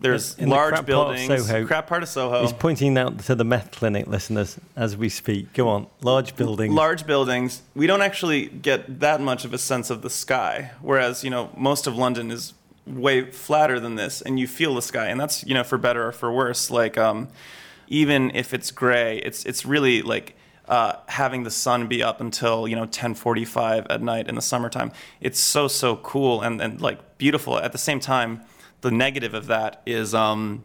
[0.00, 1.66] There's In the large crap part of buildings, Soho.
[1.66, 2.42] crap part of Soho.
[2.42, 5.52] He's pointing out to the meth clinic listeners as we speak.
[5.54, 6.72] Go on, large buildings.
[6.72, 10.70] large buildings, we don't actually get that much of a sense of the sky.
[10.82, 12.54] Whereas, you know, most of London is
[12.88, 16.06] way flatter than this, and you feel the sky, and that's you know for better
[16.06, 16.70] or for worse.
[16.70, 17.28] Like um,
[17.88, 20.34] even if it's gray, it's it's really like.
[20.66, 24.92] Uh, having the sun be up until you know 10:45 at night in the summertime,
[25.18, 27.58] it's so so cool and, and like beautiful.
[27.58, 28.42] At the same time,
[28.82, 30.64] the negative of that is um,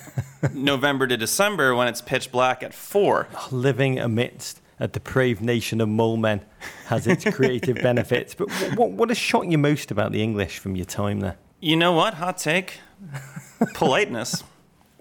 [0.54, 3.26] November to December when it's pitch black at four.
[3.50, 6.40] living amidst a depraved nation of mole men
[6.86, 8.34] has its creative benefits.
[8.34, 11.36] But what, what has shocked you most about the English from your time there?
[11.60, 12.14] You know what?
[12.14, 12.80] Hot take.
[13.74, 14.42] Politeness.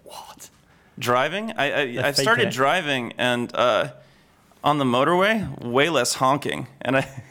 [0.04, 0.50] What?
[0.98, 1.54] Driving.
[1.54, 2.54] I I, I started it.
[2.54, 3.94] driving and uh,
[4.64, 6.68] on the motorway, way less honking.
[6.82, 7.24] And I,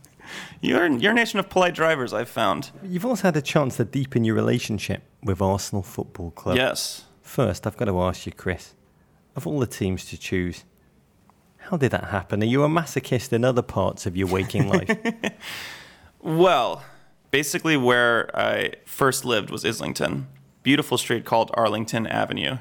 [0.60, 2.12] you're you're a nation of polite drivers.
[2.12, 2.70] I've found.
[2.82, 6.56] You've also had a chance to deepen your relationship with Arsenal Football Club.
[6.56, 7.04] Yes.
[7.22, 8.74] First, I've got to ask you, Chris,
[9.34, 10.62] of all the teams to choose,
[11.56, 12.40] how did that happen?
[12.40, 14.88] Are you a masochist in other parts of your waking life?
[16.20, 16.82] Well,
[17.36, 20.26] basically, where I first lived was Islington,
[20.62, 22.56] beautiful street called Arlington Avenue.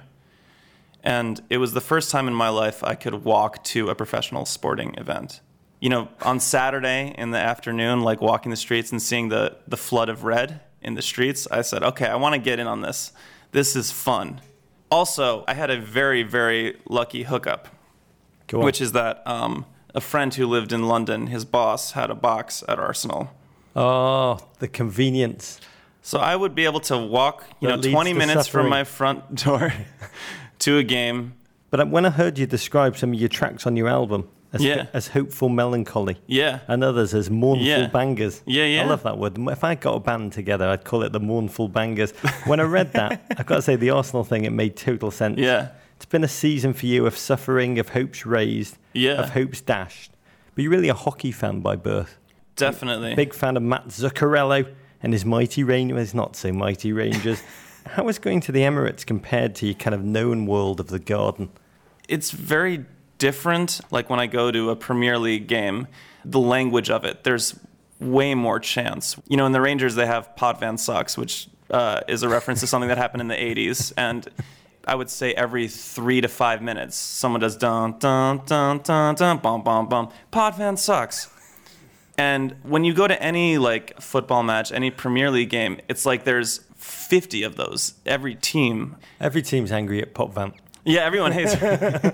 [1.01, 4.43] And it was the first time in my life I could walk to a professional
[4.45, 5.39] sporting event.
[5.79, 9.77] You know, on Saturday in the afternoon, like walking the streets and seeing the, the
[9.77, 12.81] flood of red in the streets, I said, okay, I want to get in on
[12.81, 13.13] this.
[13.53, 14.41] This is fun.
[14.91, 17.69] Also, I had a very, very lucky hookup
[18.51, 22.61] which is that um, a friend who lived in London, his boss had a box
[22.67, 23.31] at Arsenal.
[23.75, 25.59] Oh, the convenience.
[26.01, 28.65] So I would be able to walk, you That know, 20 minutes suffering.
[28.65, 29.73] from my front door
[30.59, 31.33] to a game.
[31.71, 34.63] But um, when I heard you describe some of your tracks on your album as,
[34.63, 34.85] Yeah.
[34.93, 36.59] as hopeful melancholy, Yeah.
[36.67, 37.87] and others as mournful Yeah.
[37.87, 38.43] bangers.
[38.45, 38.83] Yeah, yeah.
[38.83, 39.37] I love that word.
[39.37, 42.11] If I got a band together, I'd call it the mournful bangers.
[42.45, 45.39] When I read that, I've got to say the Arsenal thing, it made total sense.
[45.39, 45.69] Yeah.
[45.97, 49.13] It's been a season for you of suffering, of hopes raised, Yeah.
[49.13, 50.11] of hopes dashed.
[50.53, 52.17] But you're really a hockey fan by birth.
[52.55, 53.15] Definitely.
[53.15, 57.41] Big fan of Mats Zuccarello and his mighty Rangers, his not so mighty Rangers.
[57.85, 60.99] How is going to the Emirates compared to your kind of known world of the
[60.99, 61.49] garden?
[62.07, 62.85] it's very
[63.17, 63.81] different.
[63.91, 65.87] Like when I go to a Premier League game,
[66.23, 67.59] the language of it, there's
[67.99, 69.15] way more chance.
[69.27, 72.67] You know, in the Rangers, they have Potvin Sucks, which uh, is a reference to
[72.67, 73.93] something that happened in the 80s.
[73.97, 74.27] And
[74.87, 79.37] I would say every three to five minutes, someone does dun, dun, dun, dun, dun,
[79.39, 80.09] bum, bum, bum.
[80.31, 81.27] Potvin Sucks.
[82.17, 86.23] And when you go to any like football match, any Premier League game, it's like
[86.23, 87.95] there's 50 of those.
[88.05, 90.53] Every team Every team's angry at Potvin.
[90.85, 92.13] yeah, everyone hates her.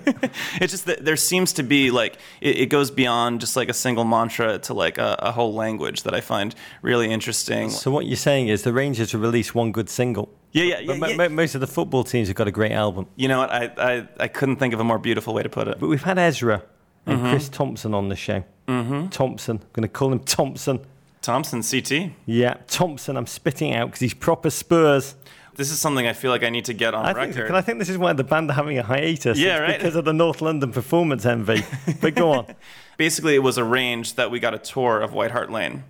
[0.60, 3.74] it's just that there seems to be like it, it goes beyond just like a
[3.74, 7.70] single mantra to like a, a whole language that I find really interesting.
[7.70, 10.30] So what you're saying is the Rangers will release one good single.
[10.52, 10.98] Yeah, yeah, But yeah.
[11.00, 11.16] mo- yeah.
[11.16, 13.06] mo- most of the football teams have got a great album.
[13.16, 13.50] You know what?
[13.52, 15.78] I, I I couldn't think of a more beautiful way to put it.
[15.78, 16.62] But we've had Ezra
[17.06, 17.30] and Mm-hmm.
[17.30, 18.44] Chris Tomson on the show.
[18.68, 19.08] Mm-hmm.
[19.08, 20.80] Tomson, going to call him Tomson.
[21.20, 22.12] Tomson, CT.
[22.26, 25.14] Yeah, Tomson, I'm spitting out because he's proper Spurs.
[25.54, 27.48] This is something I feel like I need to get on I think, record.
[27.48, 29.38] and I think this is why the band are having a hiatus.
[29.38, 29.78] Yeah, right.
[29.78, 31.62] Because of the North London performance envy.
[32.00, 32.54] but go on.
[32.96, 35.84] Basically, it was arranged that we got a tour of White Hart Lane.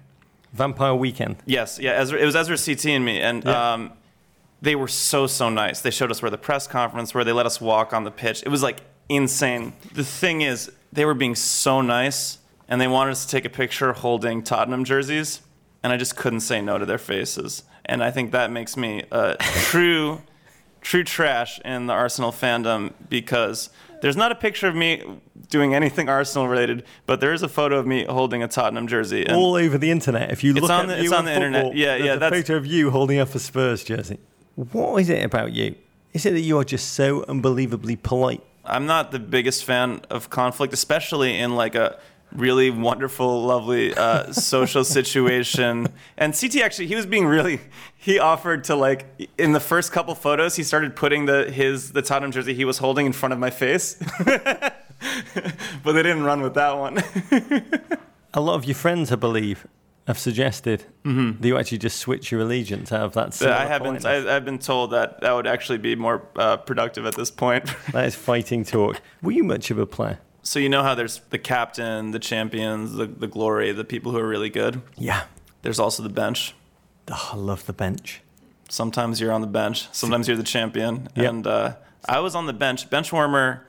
[0.53, 1.37] Vampire Weekend.
[1.47, 3.73] Yes, yeah, Ezra, it was Ezra, CT, and me, and Yeah.
[3.75, 3.93] um,
[4.61, 5.81] they were so so nice.
[5.81, 8.43] They showed us where the press conference, where they let us walk on the pitch.
[8.45, 9.73] It was like insane.
[9.95, 13.51] The thing is, they were being so nice, and they wanted us to take a
[13.51, 15.41] picture holding Tottenham jerseys,
[15.83, 17.65] and I just couldn't say no to their faces.
[17.85, 20.23] And I think that makes me uh, a true,
[20.81, 25.03] true trash in the Arsenal fandom because there's not a picture of me
[25.49, 29.25] doing anything Arsenal related, but there is a photo of me holding a Tottenham jersey.
[29.27, 30.31] And All over the internet.
[30.31, 31.63] If you It's look on at the- it's on the internet.
[31.65, 34.19] football, Yeah, there's yeah, A that's- photo of you holding up a Spurs jersey.
[34.55, 35.75] What is it about you?
[36.13, 38.43] Is it that you are just so unbelievably polite?
[38.65, 41.99] I'm not the biggest fan of conflict, especially in like a
[42.35, 45.89] really wonderful, lovely uh, social situation.
[46.17, 47.61] And CT actually, he was being really.
[47.97, 52.03] He offered to like in the first couple photos, he started putting the his the
[52.03, 53.97] Tottenham jersey he was holding in front of my face.
[54.25, 57.03] but they didn't run with that one.
[58.35, 59.67] A lot of your friends, I believe,
[60.07, 63.35] have suggested that you actually just switch your allegiance out of that.
[63.35, 64.05] similar I haven't.
[64.05, 67.71] I, I've been told that that would actually be more uh, productive at this point.
[67.93, 69.01] That is fighting talk.
[69.23, 70.19] Were you much of a player?
[70.43, 74.19] so you know how there's the captain, the champions, the, the glory, the people who
[74.19, 74.83] are really good.
[74.99, 75.25] Yeah.
[75.63, 76.55] There's also the bench.
[77.09, 78.23] Oh, I love the bench.
[78.69, 79.89] Sometimes you're on the bench.
[79.93, 81.09] Sometimes you're the champion.
[81.15, 81.31] Yep.
[81.31, 81.77] And uh,
[82.09, 83.67] I was on the bench, bench warmer,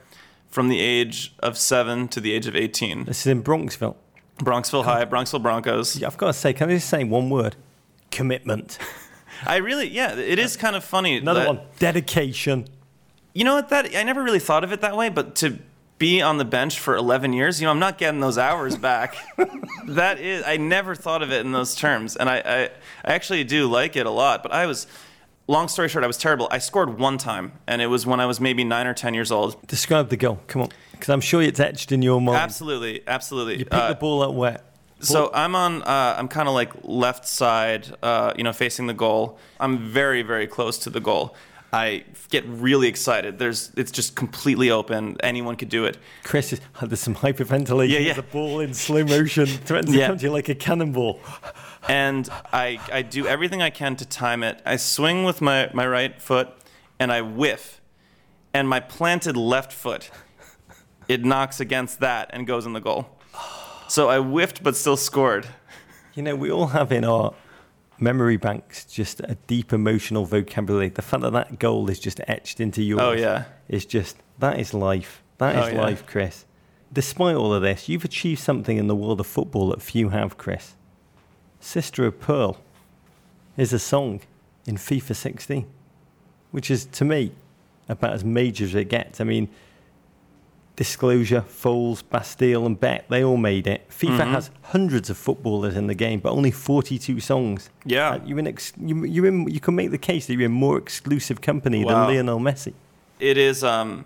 [0.49, 3.05] from the age of seven to the age of 18.
[3.05, 3.95] This is in Bronxville.
[4.39, 5.97] Bronxville High, Bronxville Broncos.
[5.97, 7.55] Yeah, I've got to say, can I just say one word?
[8.11, 8.77] Commitment.
[9.45, 11.17] I really, yeah, it is kind of funny.
[11.17, 11.59] Another that- one.
[11.79, 12.67] Dedication.
[13.33, 13.69] You know what?
[13.69, 15.57] That I never really thought of it that way, but to
[15.97, 19.15] be on the bench for 11 years, you know, I'm not getting those hours back.
[19.87, 23.43] that is, I never thought of it in those terms, and I, I, I actually
[23.43, 24.43] do like it a lot.
[24.43, 24.85] But I was,
[25.47, 26.47] long story short, I was terrible.
[26.51, 29.31] I scored one time, and it was when I was maybe nine or 10 years
[29.31, 29.65] old.
[29.67, 30.39] Describe the goal.
[30.47, 30.69] Come on.
[30.91, 32.37] Because I'm sure it's etched in your mind.
[32.37, 33.59] Absolutely, absolutely.
[33.59, 34.61] You pick Uh, the ball up where?
[34.99, 35.81] So I'm on.
[35.83, 39.37] Uh, I'm kind of like left side, uh, you know, facing the goal.
[39.59, 41.35] I'm very, very close to the goal.
[41.73, 43.39] I get really excited.
[43.39, 45.17] There's, it's just completely open.
[45.21, 45.97] Anyone could do it.
[46.23, 47.89] Chris is, there's some hyperventilation.
[47.89, 48.05] Yeah, yeah.
[48.13, 50.01] There's a ball in slow motion threatens Yeah.
[50.01, 51.19] to come to you like a cannonball.
[51.87, 54.61] and I, I do everything I can to time it.
[54.65, 56.49] I swing with my, my right foot,
[56.99, 57.81] and I whiff,
[58.53, 60.09] and my planted left foot,
[61.07, 63.09] it knocks against that and goes in the goal.
[63.87, 65.47] So I whiffed, but still scored.
[66.13, 67.33] You know, we all have in our
[67.99, 70.89] memory banks just a deep emotional vocabulary.
[70.89, 74.59] The fact that that goal is just etched into yours Oh yeah, is just, that
[74.59, 75.21] is life.
[75.39, 75.81] That is Oh, yeah.
[75.81, 76.45] life, Chris.
[76.91, 80.37] Despite all of this, you've achieved something in the world of football that few have,
[80.37, 80.75] Chris.
[81.67, 82.57] Sister of Pearl
[83.55, 84.19] is a song
[84.65, 85.65] in FIFA 16,
[86.51, 87.31] which is, to me,
[87.87, 89.21] about as major as it gets.
[89.21, 89.47] I mean,
[90.75, 93.87] Disclosure, Foals, Bastille, and Beck, they all made it.
[93.89, 94.31] FIFA Mm-hmm.
[94.33, 97.69] has hundreds of footballers in the game, but only 42 songs.
[97.85, 98.19] yeah.
[98.25, 100.77] You're in ex- you, you're in, you can make the case that you're in more
[100.79, 102.07] exclusive company Wow.
[102.07, 102.73] than Lionel Messi.
[103.19, 104.05] it is um,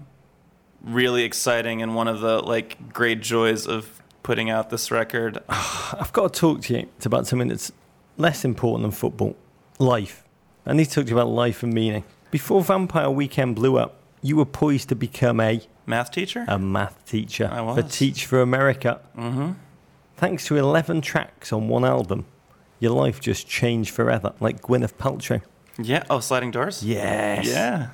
[0.84, 5.42] really exciting and one of the like great joys of putting out this record.
[5.50, 7.72] I've got to talk to you about something that's
[8.18, 9.38] less important than football
[9.80, 10.26] life.
[10.66, 12.04] I need to talk to you about life and meaning.
[12.30, 16.44] Before Vampire Weekend blew up, you were poised to become a, Math teacher?
[16.50, 17.98] a math teacher I for was.
[17.98, 19.00] Teach for America.
[19.18, 19.54] mm-hmm.
[20.18, 22.26] Thanks to 11 tracks on one album,
[22.82, 25.42] your life just changed forever, like Gwyneth Paltrow.
[25.78, 26.04] Yeah.
[26.10, 26.84] Oh, sliding doors.
[26.84, 27.48] Yes.
[27.48, 27.92] Yeah.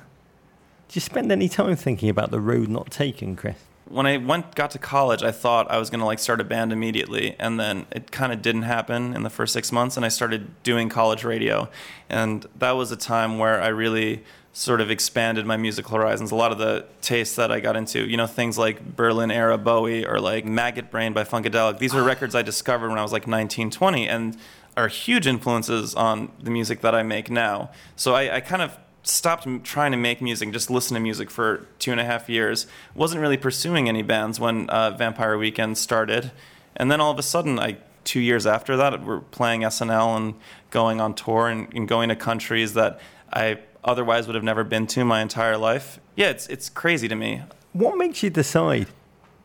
[0.88, 3.56] Did you spend any time thinking about the road not taken, Chris?
[3.86, 6.72] When I went got to college, I thought I was gonna like start a band
[6.72, 10.08] immediately, and then it kind of didn't happen in the first six months, and I
[10.08, 11.68] started doing college radio,
[12.08, 16.30] and that was a time where I really sort of expanded my musical horizons.
[16.30, 19.58] A lot of the tastes that I got into, you know, things like Berlin era
[19.58, 21.78] Bowie or like Maggot Brain by Funkadelic.
[21.78, 24.36] These were records I discovered when I was like 19, 20, and
[24.76, 27.70] are huge influences on the music that I make now.
[27.96, 31.66] So I, I kind of stopped trying to make music, just listen to music for
[31.78, 32.66] two and a half years.
[32.94, 36.32] Wasn't really pursuing any bands when uh, Vampire Weekend started,
[36.76, 40.34] and then all of a sudden, I two years after that, we're playing SNL and
[40.70, 43.00] going on tour and, and going to countries that
[43.32, 46.00] I otherwise would have never been to my entire life.
[46.16, 47.42] Yeah, it's it's crazy to me.
[47.72, 48.88] What makes you decide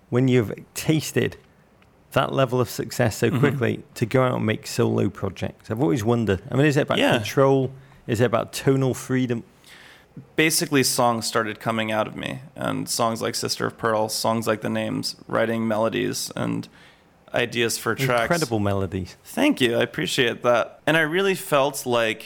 [0.09, 1.37] when you've tasted
[2.11, 3.39] that level of success so Mm-hmm.
[3.39, 5.69] quickly to go out and make solo projects?
[5.69, 6.41] I've always wondered.
[6.51, 7.17] I mean, is it about Yeah.
[7.17, 7.71] control?
[8.09, 9.43] Is it about tonal freedom?
[10.35, 14.61] basically songs started coming out of me and songs like sister of pearl songs like
[14.61, 16.67] the names writing melodies and
[17.33, 18.23] ideas for tracks.
[18.23, 19.15] Incredible melodies.
[19.23, 19.77] Thank you.
[19.77, 20.81] I appreciate that.
[20.85, 22.25] And I really felt like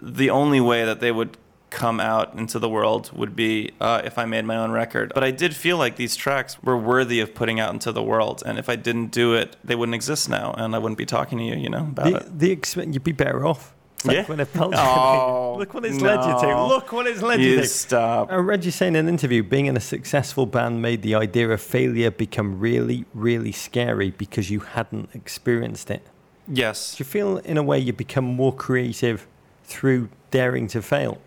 [0.00, 1.36] the only way that they would
[1.70, 5.10] come out into the world would be uh, if I made my own record.
[5.14, 8.42] But I did feel like these tracks were worthy of putting out into the world.
[8.44, 10.52] And if I didn't do it, they wouldn't exist now.
[10.56, 12.38] And I wouldn't be talking to you, you know, about The, it.
[12.38, 13.74] the exp- you'd be better off.
[14.02, 14.24] It's like Yeah.
[14.24, 16.46] when a pulse- Oh, Look what it's led you to.
[16.48, 16.66] no.
[16.66, 17.66] Look what it's led you, You to.
[17.66, 18.32] stop.
[18.32, 21.48] I read you say in an interview, being in a successful band made the idea
[21.50, 26.02] of failure become really, really scary because you hadn't experienced it.
[26.48, 26.96] Yes.
[26.96, 29.28] Do you feel, in a way, you become more creative
[29.64, 31.18] through daring to fail?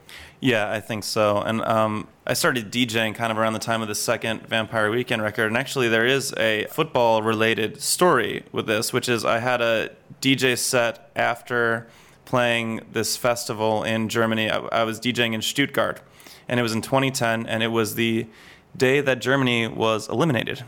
[0.42, 1.38] Yeah, I think so.
[1.42, 5.22] And um, I started DJing kind of around the time of the second Vampire Weekend
[5.22, 5.48] record.
[5.48, 9.92] And actually, there is a football related story with this, which is I had a
[10.22, 11.88] DJ set after
[12.26, 14.50] playing this festival in Germany.
[14.50, 16.02] I, I was DJing in Stuttgart,
[16.48, 18.28] and it was in 2010, and it was the
[18.76, 20.64] day that Germany was eliminated.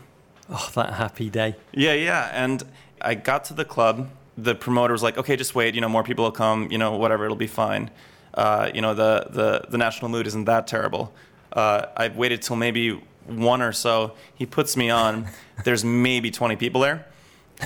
[0.50, 1.56] Oh, that happy day.
[1.72, 2.30] Yeah, yeah.
[2.32, 2.62] And
[3.00, 4.08] I got to the club.
[4.36, 5.74] The promoter was like, "Okay, just wait.
[5.74, 6.70] You know, more people will come.
[6.70, 7.90] You know, whatever, it'll be fine.
[8.32, 11.12] Uh, you know, the the the national mood isn't that terrible."
[11.52, 14.14] Uh, I waited till maybe one or so.
[14.34, 15.26] He puts me on.
[15.64, 17.06] There's maybe 20 people there,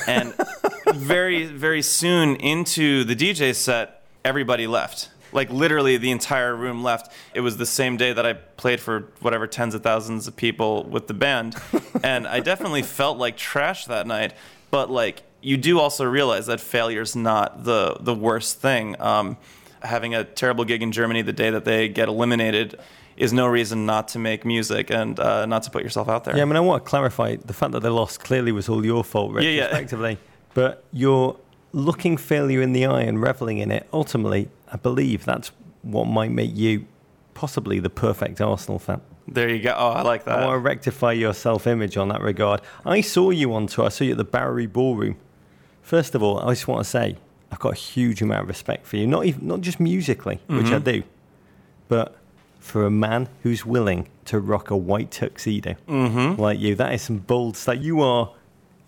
[0.06, 0.34] and
[0.94, 5.10] very very soon into the DJ set, everybody left.
[5.32, 7.10] Like literally, the entire room left.
[7.34, 10.84] It was the same day that I played for whatever tens of thousands of people
[10.84, 11.56] with the band,
[12.02, 14.34] and I definitely felt like trash that night.
[14.70, 19.00] But like, you do also realize that failure's not the the worst thing.
[19.00, 19.38] Um,
[19.82, 22.78] having a terrible gig in Germany the day that they get eliminated
[23.16, 26.36] is no reason not to make music and uh, not to put yourself out there.
[26.36, 28.84] Yeah, I mean, I want to clarify the fact that they lost clearly was all
[28.84, 30.48] your fault, retrospectively, Yeah, yeah.
[30.54, 31.36] But you're
[31.72, 33.86] looking failure in the eye and reveling in it.
[33.92, 35.50] Ultimately, I believe that's
[35.82, 36.86] what might make you
[37.34, 39.00] possibly the perfect Arsenal fan.
[39.28, 39.74] There you go.
[39.76, 40.38] Oh, I like that.
[40.38, 42.60] I want to rectify your self image on that regard.
[42.84, 45.16] I saw you on tour, I saw you at the Bowery Ballroom.
[45.80, 47.16] First of all, I just want to say
[47.52, 50.66] I've got a huge amount of respect for you, not, even, not just musically, which
[50.66, 50.84] I Mhm.
[50.84, 51.02] do,
[51.88, 52.16] but
[52.58, 56.40] for a man who's willing to rock a white tuxedo Mm-hmm.
[56.40, 56.74] like you.
[56.74, 57.76] That is some bold stuff.
[57.80, 58.30] You are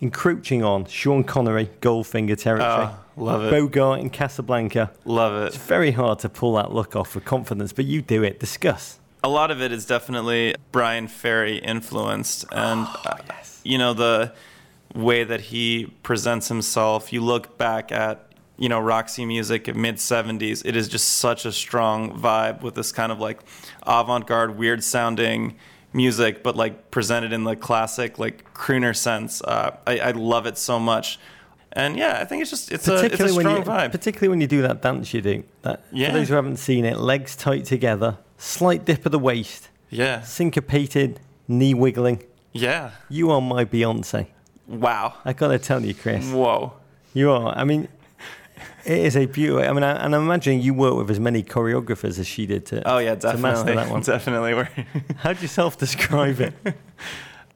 [0.01, 2.87] encroaching on Sean Connery, Goldfinger territory.
[2.89, 3.51] Oh, love it.
[3.51, 4.91] Bogart in Casablanca.
[5.05, 5.47] Love it.
[5.47, 8.39] It's very hard to pull that look off with confidence, but you do it.
[8.39, 8.99] Discuss.
[9.23, 13.17] A lot of it is definitely Bryan Ferry influenced, and Oh, uh,
[13.63, 14.33] you know the
[14.93, 17.11] way that he presents himself.
[17.11, 18.21] You look back at
[18.57, 20.63] you know Roxy music mid '70s.
[20.65, 23.39] It is just such a strong vibe with this kind of like
[23.85, 25.55] avant-garde, weird sounding
[25.93, 29.41] music, but like presented in the classic like crooner sense.
[29.41, 31.19] Uh, I, I love it so much.
[31.71, 33.91] And yeah, I think it's just it's a, it's a strong you, vibe.
[33.91, 35.43] particularly when you do that dance you do.
[35.63, 36.07] That, Yeah.
[36.07, 40.21] For those who haven't seen it, legs tight together, slight dip of the waist, Yeah,
[40.21, 42.23] syncopated, knee wiggling.
[42.53, 42.91] yeah.
[43.09, 44.27] You are my Beyonce.
[44.67, 45.15] Wow.
[45.25, 46.25] I gotta tell you, Chris.
[46.31, 46.73] Whoa.
[47.13, 47.53] You are.
[47.57, 47.89] I mean,
[48.85, 49.65] it is a beauty.
[49.65, 52.65] I mean, I, and I'm imagining you work with as many choreographers as she did
[52.67, 53.75] to, Oh yeah, master definitely.
[53.75, 54.01] that one.
[54.03, 54.67] definitely.
[55.17, 56.53] How'd you self describe it?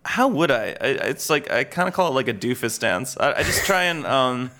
[0.06, 0.76] How would I?
[0.82, 3.16] I it's like I kind of call it like a doofus dance.
[3.18, 4.06] I, I just try and.
[4.06, 4.52] Um,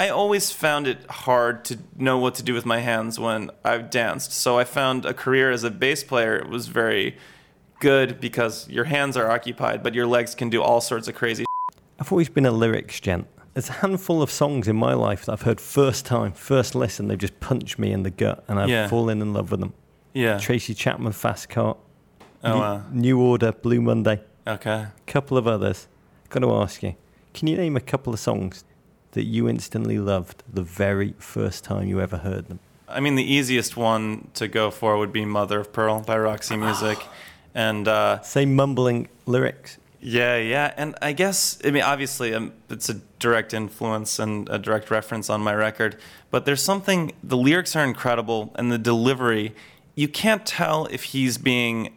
[0.00, 3.90] I always found it hard to know what to do with my hands when I've
[3.90, 4.32] danced.
[4.32, 7.16] So I found a career as a bass player was very
[7.80, 11.44] good because your hands are occupied, but your legs can do all sorts of crazy.
[11.98, 13.26] I've always been a lyrics gent.
[13.58, 17.08] There's a handful of songs in my life that I've heard first time, first listen,
[17.08, 18.86] they've just punched me in the gut and I've Yeah.
[18.86, 19.74] fallen in love with them.
[20.14, 20.38] Yeah.
[20.38, 21.76] Tracy Chapman, Fast Car,
[22.44, 22.82] Oh New, wow.
[22.92, 24.86] New Order, Blue Monday, Okay.
[25.08, 25.88] couple of others.
[26.30, 26.94] Got to ask you,
[27.34, 28.62] can you name a couple of songs
[29.10, 32.60] that you instantly loved the very first time you ever heard them?
[32.88, 36.56] I mean, the easiest one to go for would be "Mother of Pearl" by Roxy
[36.56, 36.96] Music,
[37.56, 39.78] and uh, Say mumbling lyrics.
[40.00, 44.58] Yeah, yeah, and I guess I mean obviously um, it's a direct influence and a
[44.58, 45.96] direct reference on my record,
[46.30, 49.54] but there's something the lyrics are incredible and the delivery,
[49.96, 51.96] you can't tell if he's being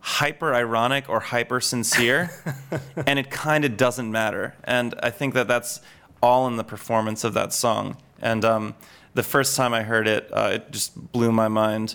[0.00, 2.30] hyper ironic or hyper sincere,
[3.06, 4.54] and it kind of doesn't matter.
[4.64, 5.80] And I think that that's
[6.22, 7.96] all in the performance of that song.
[8.20, 8.74] And um,
[9.14, 11.94] the first time I heard it, uh, it just blew my mind.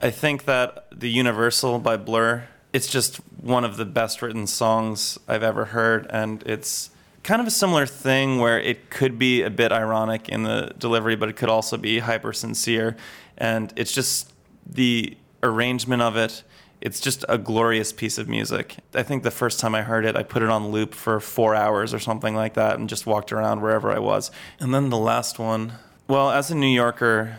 [0.00, 5.18] I think that the Universal by Blur, it's just one of the best written songs
[5.28, 6.90] I've ever heard, and it's
[7.22, 11.14] kind of a similar thing where it could be a bit ironic in the delivery,
[11.16, 12.96] but it could also be hyper sincere,
[13.36, 14.32] and it's just
[14.66, 16.42] the arrangement of it.
[16.80, 18.76] It's just a glorious piece of music.
[18.92, 21.54] I think the first time I heard it, I put it on loop for four
[21.54, 24.32] hours or something like that and just walked around wherever I was.
[24.58, 25.74] And then the last one,
[26.08, 27.38] well, as a New Yorker,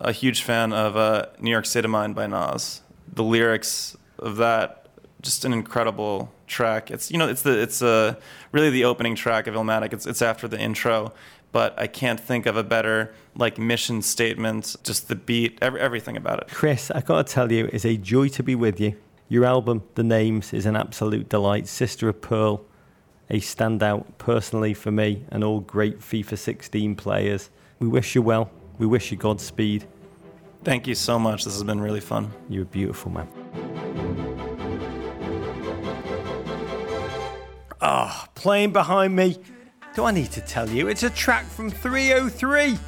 [0.00, 2.80] a huge fan of uh, New York State of Mind by Nas.
[3.12, 4.80] The lyrics of that
[5.22, 6.90] just an incredible track.
[6.90, 8.14] It's you know it's the it's uh,
[8.52, 9.92] really the opening track of Illmatic.
[9.92, 11.12] It's it's after the intro,
[11.52, 14.76] but I can't think of a better like mission statement.
[14.82, 16.48] Just the beat, every, everything about it.
[16.48, 18.96] Chris, I gotta tell you, it's a joy to be with you.
[19.28, 21.68] Your album, The Names, is an absolute delight.
[21.68, 22.64] Sister of Pearl,
[23.28, 27.48] a standout personally for me and all great FIFA 16 players.
[27.78, 28.50] We wish you well.
[28.78, 29.86] We wish you Godspeed.
[30.62, 31.44] Thank you so much.
[31.44, 32.30] This has been really fun.
[32.48, 33.28] You're beautiful man.
[37.80, 39.38] Ah, oh, playing behind me.
[39.94, 40.88] Do I need to tell you?
[40.88, 42.78] It's a track from 3OH!3,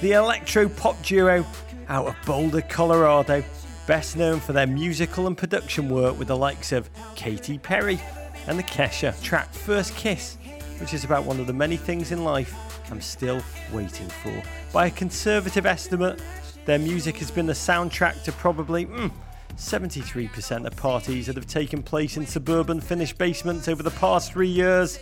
[0.00, 1.44] the electro pop duo
[1.88, 3.44] out of Boulder, Colorado,
[3.86, 8.00] best known for their musical and production work with the likes of Katy Perry
[8.46, 10.38] and the Kesha track First Kiss,
[10.80, 12.54] which is about one of the many things in life
[12.90, 14.42] I'm still waiting for.
[14.72, 16.20] By a conservative estimate,
[16.68, 19.10] their music has been the soundtrack to probably mm,
[19.56, 24.50] 73% of parties that have taken place in suburban Finnish basements over the past three
[24.50, 24.98] years.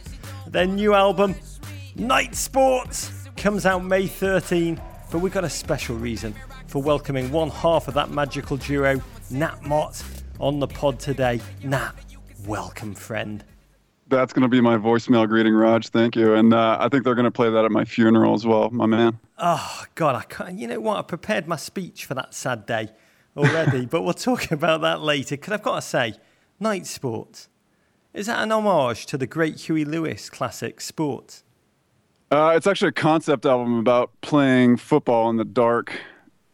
[0.47, 1.35] Their new album,
[1.97, 6.37] Night Sports, comes out May 13, but we've got a special reason
[6.69, 9.03] for welcoming one half of that magical duo,
[9.33, 10.05] Nat Motte,
[10.39, 11.41] on the pod today.
[11.65, 11.97] Nat,
[12.47, 13.43] welcome, friend.
[14.09, 15.85] That's going to be my voicemail greeting, Rog.
[15.85, 16.35] Thank you.
[16.35, 18.87] And uh, I think they're going to play that at my funeral as well, my
[18.87, 19.19] man.
[19.39, 20.15] Oh, God.
[20.15, 20.99] I can't, you know what?
[20.99, 22.91] I prepared my speech for that sad day
[23.37, 25.37] already, but we'll talk about that later.
[25.37, 26.15] Because I've got to say,
[26.61, 27.49] Night Sports,
[28.15, 31.43] is that an homage to the great Huey Lewis classic Sports?
[32.31, 35.93] Uh, it's actually a concept album about playing football in the dark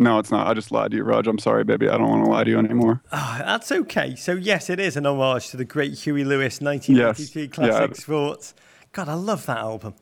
[0.03, 0.47] no, it's not.
[0.47, 1.27] I just lied to you, Rog.
[1.27, 1.89] I'm sorry, baby.
[1.89, 3.03] I don't want to lie to you anymore.
[3.13, 4.15] Oh, that's okay.
[4.17, 7.53] So, yes, it is an homage to the great Huey Lewis 1993 yes.
[7.53, 8.03] classic yeah.
[8.03, 8.55] Sports.
[8.93, 9.95] God, I love that album.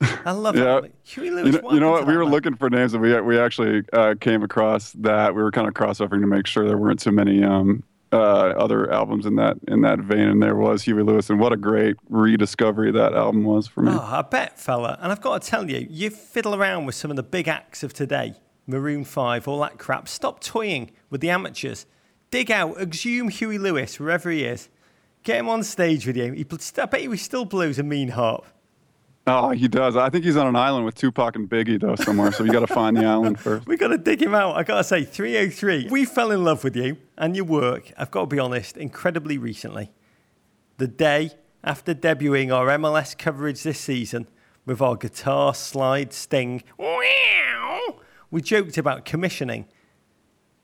[0.00, 0.80] I love yeah.
[0.80, 0.92] that.
[1.04, 1.54] Huey Lewis.
[1.54, 2.06] You know, you know what?
[2.06, 2.32] We were man?
[2.32, 5.34] looking for names, and we we actually uh, came across that.
[5.34, 7.82] We were kind of crossovering to make sure there weren't too many um,
[8.12, 11.52] uh, other albums in that in that vein, and there was Huey Lewis, and what
[11.52, 13.92] a great rediscovery that album was for me.
[13.92, 14.98] Oh, I bet, fella.
[15.00, 17.82] And I've got to tell you, you fiddle around with some of the big acts
[17.82, 18.34] of today.
[18.66, 20.08] Maroon 5, all that crap.
[20.08, 21.86] Stop toying with the amateurs.
[22.30, 24.68] Dig out, exhume Huey Lewis wherever he is.
[25.22, 26.32] Get him on stage with you.
[26.32, 26.46] He,
[26.78, 28.46] I bet he still blows a mean harp.
[29.28, 29.96] Oh, he does.
[29.96, 32.30] I think he's on an island with Tupac and Biggie, though, somewhere.
[32.30, 33.66] So you got to find the island first.
[33.68, 34.56] we got to dig him out.
[34.56, 35.90] I got to say, 3OH!3.
[35.90, 39.36] We fell in love with you and your work, I've got to be honest, incredibly
[39.36, 39.90] recently.
[40.76, 41.32] The day
[41.64, 44.28] after debuting our MLS coverage this season
[44.64, 46.62] with our guitar slide sting
[48.30, 49.66] we joked about commissioning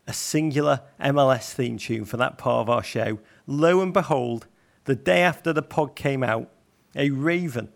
[0.07, 3.21] a singular MLS theme tune for that part of our show.
[3.47, 4.47] Lo and behold,
[4.85, 6.51] the day after the pod came out,
[6.97, 7.69] a raven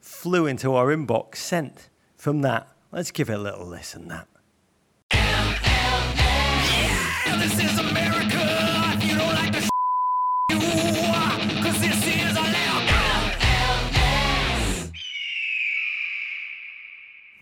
[0.00, 2.68] flew into our inbox sent from that.
[2.90, 4.28] Let's give it a little listen, that.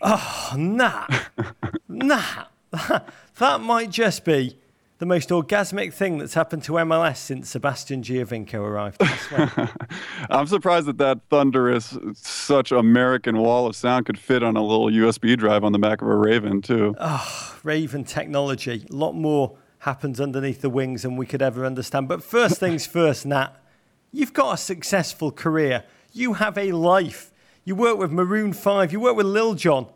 [0.02, 1.06] Oh, nah.
[2.00, 2.46] nah.
[3.38, 4.56] that might just be
[4.98, 9.00] the most orgasmic thing that's happened to MLS since Sebastian Giovinco arrived.
[10.30, 14.88] I'm surprised that that thunderous, such American wall of sound could fit on a little
[14.90, 16.94] USB drive on the back of a Raven, too.
[17.00, 18.86] Oh, Raven technology.
[18.90, 22.06] A lot more happens underneath the wings than we could ever understand.
[22.06, 23.52] But first things first, Nat,
[24.12, 25.84] you've got a successful career.
[26.12, 27.32] You have a life.
[27.64, 29.86] You work with Maroon 5, you work with Lil Jon.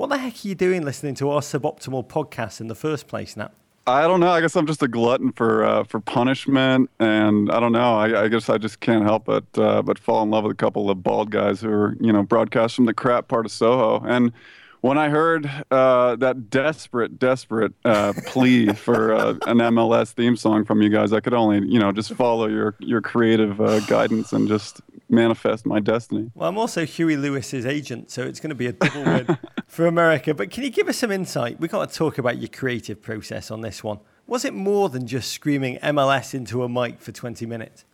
[0.00, 3.36] What the heck are you doing listening to our suboptimal podcast in the first place,
[3.36, 3.52] Nat?
[3.86, 4.30] I don't know.
[4.30, 7.98] I guess I'm just a glutton for uh, for punishment, and I don't know.
[7.98, 10.56] I, I guess I just can't help but uh, but fall in love with a
[10.56, 14.02] couple of bald guys who are you know broadcast from the crap part of Soho.
[14.06, 14.32] And
[14.80, 20.64] when I heard uh, that desperate, desperate uh, plea for uh, an MLS theme song
[20.64, 24.32] from you guys, I could only you know just follow your your creative uh, guidance
[24.32, 24.80] and just
[25.10, 26.30] manifest my destiny.
[26.34, 29.38] Well, I'm also Huey Lewis's agent, so it's going to be a double win
[29.70, 30.34] for America.
[30.34, 31.60] But can you give us some insight?
[31.60, 34.00] We've got to talk about your creative process on this one.
[34.26, 37.84] Was it more than just screaming MLS into a mic for 20 minutes?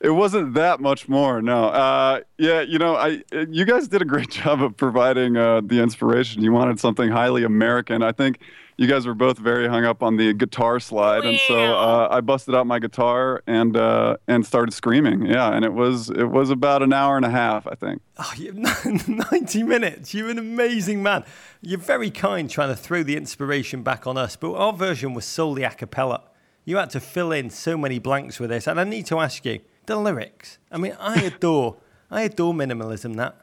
[0.00, 1.66] It wasn't that much more, no.
[1.66, 5.80] Uh, yeah, you know, I you guys did a great job of providing uh, the
[5.80, 6.42] inspiration.
[6.42, 8.02] You wanted something highly American.
[8.02, 8.38] I think
[8.78, 12.20] you guys were both very hung up on the guitar slide, and so uh, I
[12.20, 15.26] busted out my guitar and uh, and started screaming.
[15.26, 18.02] Yeah, and it was it was about an hour and a half, I think.
[18.16, 18.32] Oh,
[19.32, 20.14] ninety minutes!
[20.14, 21.24] You're an amazing man.
[21.60, 25.24] You're very kind trying to throw the inspiration back on us, but our version was
[25.24, 26.22] solely a cappella.
[26.64, 29.44] You had to fill in so many blanks with this, and I need to ask
[29.44, 30.58] you the lyrics.
[30.70, 31.78] I mean, I adore
[32.12, 33.16] I adore minimalism.
[33.16, 33.40] That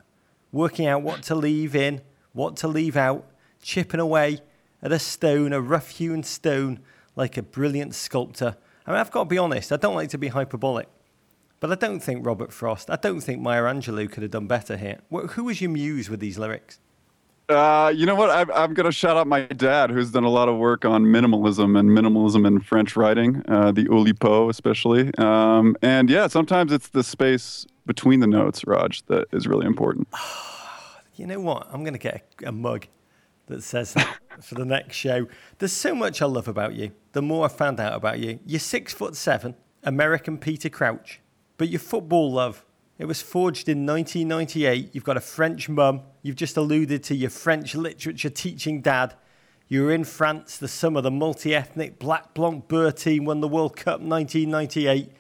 [0.54, 2.00] working out what to leave in,
[2.32, 3.30] what to leave out,
[3.62, 4.40] chipping away
[4.82, 6.80] at a stone, a rough hewn stone,
[7.16, 8.58] like a brilliant sculptor.
[8.86, 10.88] I mean, I've got to be honest, I don't like to be hyperbolic,
[11.60, 14.78] but I don't think Robert Frost, I don't think Maya Angelou could have done better
[14.78, 15.00] here.
[15.10, 16.80] Who was your muse with these lyrics?
[17.48, 18.32] Uh, you know what?
[18.32, 21.04] I'm, I'm going to shout out my dad, who's done a lot of work on
[21.04, 25.12] minimalism and minimalism in French writing, uh, the Oulipo especially.
[25.20, 30.08] Um, and yeah, sometimes it's the space between the notes, Rog, that is really important.
[31.16, 31.68] you know what?
[31.72, 32.88] I'm going to get a, a mug
[33.48, 33.96] that says
[34.42, 35.28] for the next show.
[35.60, 36.92] There's so much I love about you.
[37.14, 41.22] The more I found out about you, you're six foot seven, American Peter Crouch,
[41.58, 42.66] but your football love
[42.98, 44.92] it was forged in 1998.
[44.94, 46.02] You've got a French mum.
[46.22, 49.16] You've just alluded to your French literature teaching dad.
[49.68, 53.48] You were in France the summer the multi ethnic Black Blanc Beur team won the
[53.48, 55.12] World Cup 1998.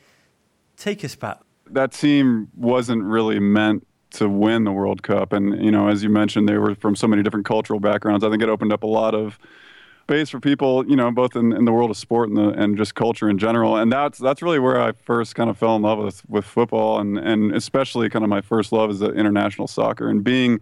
[0.77, 1.39] Take us back.
[1.69, 3.85] That team wasn't really meant
[4.15, 5.33] to win the World Cup.
[5.33, 8.23] And, you know, as you mentioned, they were from so many different cultural backgrounds.
[8.23, 9.39] I think it opened up a lot of
[10.05, 12.77] space for people, you know, both in, in the world of sport and the, and
[12.77, 13.75] just culture in general.
[13.75, 16.99] And that's that's really where I first kind of fell in love with with football
[16.99, 20.59] and and especially kind of my first love is international soccer and being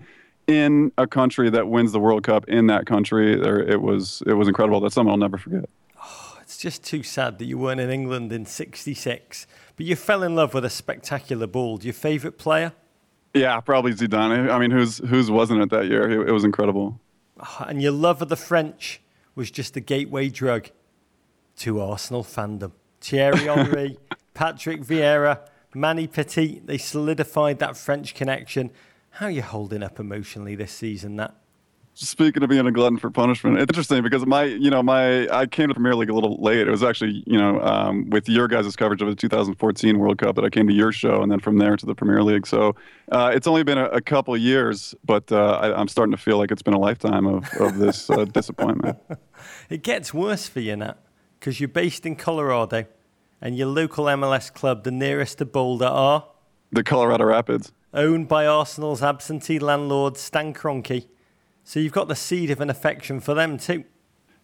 [0.48, 3.36] in a country that wins the World Cup in that country.
[3.36, 4.80] There, it was it was incredible.
[4.80, 5.70] That's something I'll never forget.
[6.02, 9.46] Oh, it's just too sad that you weren't in England in '66,
[9.76, 11.80] but you fell in love with a spectacular ball.
[11.82, 12.74] Your favourite player?
[13.34, 14.52] Yeah, probably Zidane.
[14.52, 16.10] I mean, whose whose wasn't it that year?
[16.10, 17.00] It, it was incredible.
[17.40, 19.02] Oh, and your love of the French
[19.36, 20.70] was just a gateway drug
[21.58, 22.72] to Arsenal fandom.
[23.02, 23.98] Thierry Henry,
[24.34, 25.40] Patrick Vieira,
[25.74, 28.72] Manny Petit, they solidified that French connection.
[29.10, 31.36] How are you holding up emotionally this season, Nat?
[31.96, 35.46] Speaking of being a glutton for punishment, it's interesting because my, you know, my, I
[35.46, 36.68] came to Premier League a little late.
[36.68, 40.36] It was actually, you know, um, with your guys' coverage of the 2014 World Cup
[40.36, 42.48] that I came to your show, and then from there to the Premier League.
[42.48, 42.76] So
[43.12, 46.40] uh, it's only been a, a couple years, but uh, I, am starting to feel
[46.40, 48.98] like it's been a lifetime of, of this uh, disappointment.
[49.70, 50.98] It gets worse for you, Nat,
[51.40, 52.86] because you're based in Colorado,
[53.40, 56.26] and your local MLS club, the nearest to Boulder, are
[56.72, 61.06] the Colorado Rapids, owned by Arsenal's absentee landlord Stan Kroenke
[61.64, 63.86] so you've got the seed of an affection for them too.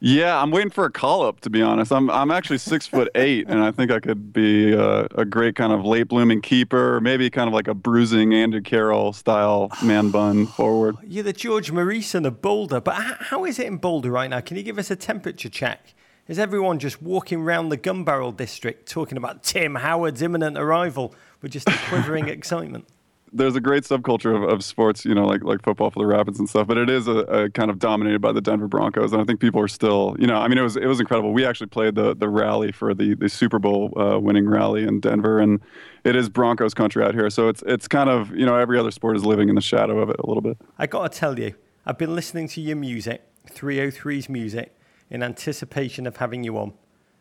[0.01, 1.41] Yeah, I'm waiting for a call up.
[1.41, 4.71] To be honest, I'm I'm actually six foot eight, and I think I could be
[4.71, 8.61] a, a, great kind of late blooming keeper, maybe kind of like a bruising Andrew
[8.61, 10.95] Carroll style man bun forward.
[10.97, 14.39] Oh, you're the George Morrison of Boulder, but how is it in Boulder right now?
[14.39, 15.93] Can you give us a temperature check?
[16.29, 21.13] Is everyone just walking around the gun barrel district talking about Tim Howard's imminent arrival
[21.41, 22.87] with just a quivering excitement?
[23.31, 26.39] There's a great subculture of, of sports, you know, like like football for the Rapids
[26.39, 26.67] and stuff.
[26.67, 29.39] But it is a, a, kind of dominated by the Denver Broncos, and I think
[29.39, 31.31] people are still, you know, I mean, it was it was incredible.
[31.31, 34.99] We actually played the the rally for the the Super Bowl uh, winning rally in
[34.99, 35.59] Denver, and
[36.03, 37.29] it is Broncos country out here.
[37.29, 39.99] So it's it's kind of you know every other sport is living in the shadow
[39.99, 40.57] of it a little bit.
[40.77, 41.55] I got to tell you,
[41.85, 44.75] I've been listening to your music, 3OH!3's music,
[45.09, 46.73] in anticipation of having you on,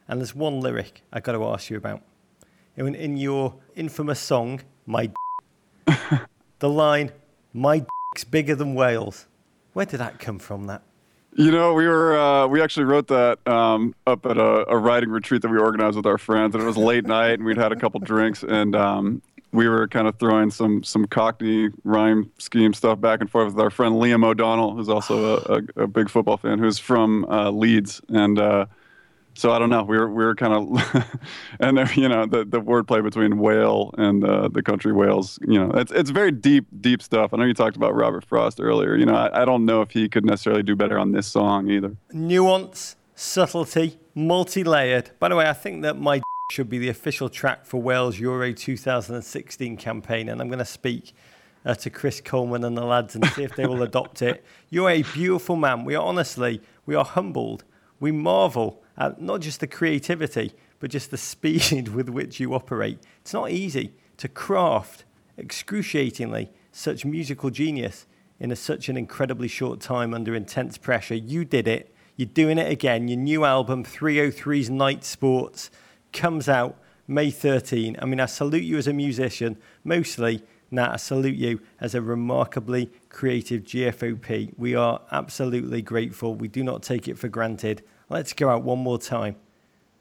[0.06, 2.02] and there's one lyric I got to ask you about.
[2.76, 5.10] In, in your infamous song, my
[6.58, 7.12] the line,
[7.52, 9.26] my dick's bigger than Wales.
[9.72, 10.82] Where did that come from, that?
[11.36, 15.10] You know, we were uh, we actually wrote that um, up at a, a, writing
[15.10, 17.70] retreat that we organized with our friends, and it was late night, and we'd had
[17.70, 19.22] a couple drinks, and um,
[19.52, 23.60] we were kind of throwing some some Cockney rhyme scheme stuff back and forth with
[23.62, 27.50] our friend Liam O'Donnell, who's also a, a, a big football fan, who's from uh,
[27.50, 28.66] Leeds, and uh,
[29.38, 29.84] so I don't know.
[29.84, 31.08] We were we were kind of,
[31.60, 35.38] and there, you know the the wordplay between whale and uh, the country Wales.
[35.46, 37.32] You know, it's it's very deep deep stuff.
[37.32, 38.96] I know you talked about Robert Frost earlier.
[38.96, 41.70] You know, I, I don't know if he could necessarily do better on this song
[41.70, 41.96] either.
[42.12, 45.12] Nuance, subtlety, multi-layered.
[45.20, 46.20] By the way, I think that my
[46.50, 51.12] should be the official track for Wales Euro 2016 campaign, and I'm going to speak.
[51.64, 54.44] Uh, to Chris Coleman and the lads and see if they will adopt it.
[54.70, 55.84] You're a beautiful man.
[55.84, 57.64] We are honestly, we are humbled.
[57.98, 62.98] We marvel uh, not just the creativity, but just the speed with which you operate.
[63.22, 65.04] It's not easy to craft
[65.38, 68.06] excruciatingly such musical genius
[68.40, 71.14] in a, such an incredibly short time under intense pressure.
[71.14, 71.94] You did it.
[72.16, 73.08] You're doing it again.
[73.08, 75.70] Your new album, 3OH!3's Night Sports,
[76.12, 76.76] comes out
[77.06, 77.96] May 13.
[78.02, 80.42] I mean, I salute you as a musician, mostly.
[80.70, 84.52] Nat, I salute you as a remarkably creative GFOP.
[84.58, 86.34] We are absolutely grateful.
[86.34, 87.82] We do not take it for granted.
[88.10, 89.36] Let's go out one more time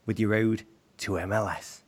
[0.05, 0.63] with your ode
[0.99, 1.81] to MLS.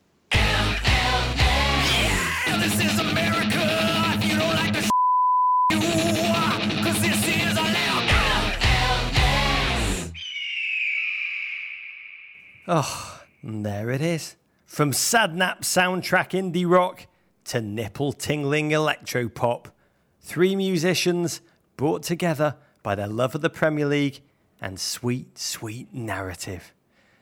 [12.72, 14.36] Oh, there it is.
[14.66, 17.06] From Sadnap soundtrack indie rock
[17.46, 19.74] to nipple tingling electro pop.
[20.20, 21.40] Three musicians
[21.78, 24.20] brought together by their love of the Premier League
[24.60, 26.74] and sweet, sweet narrative.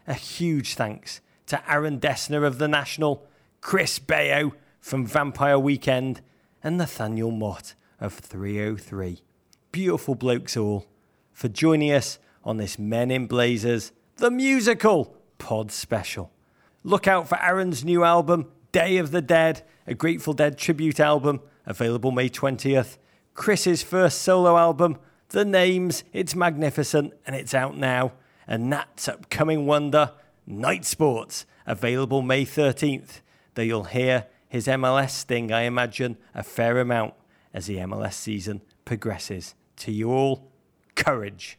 [0.07, 3.27] A huge thanks to Aaron Dessner of The National,
[3.61, 6.21] Chris Baio from Vampire Weekend,
[6.63, 9.21] and Nathaniel Motte of 3OH!3.
[9.71, 10.87] Beautiful blokes all
[11.33, 16.33] for joining us on this Men in Blazers, the musical pod special.
[16.83, 21.41] Look out for Aaron's new album, Day of the Dead, a Grateful Dead tribute album,
[21.67, 22.99] available May 20th.
[23.35, 24.99] Chris's first solo album,
[25.31, 28.13] The Names, it's magnificent and it's out now.
[28.47, 30.13] And Nat's upcoming wonder,
[30.47, 33.21] Night Sports, available May 13th.
[33.55, 37.13] Though you'll hear his MLS sting, I imagine, a fair amount
[37.53, 39.55] as the MLS season progresses.
[39.77, 40.51] To you all,
[40.95, 41.59] courage.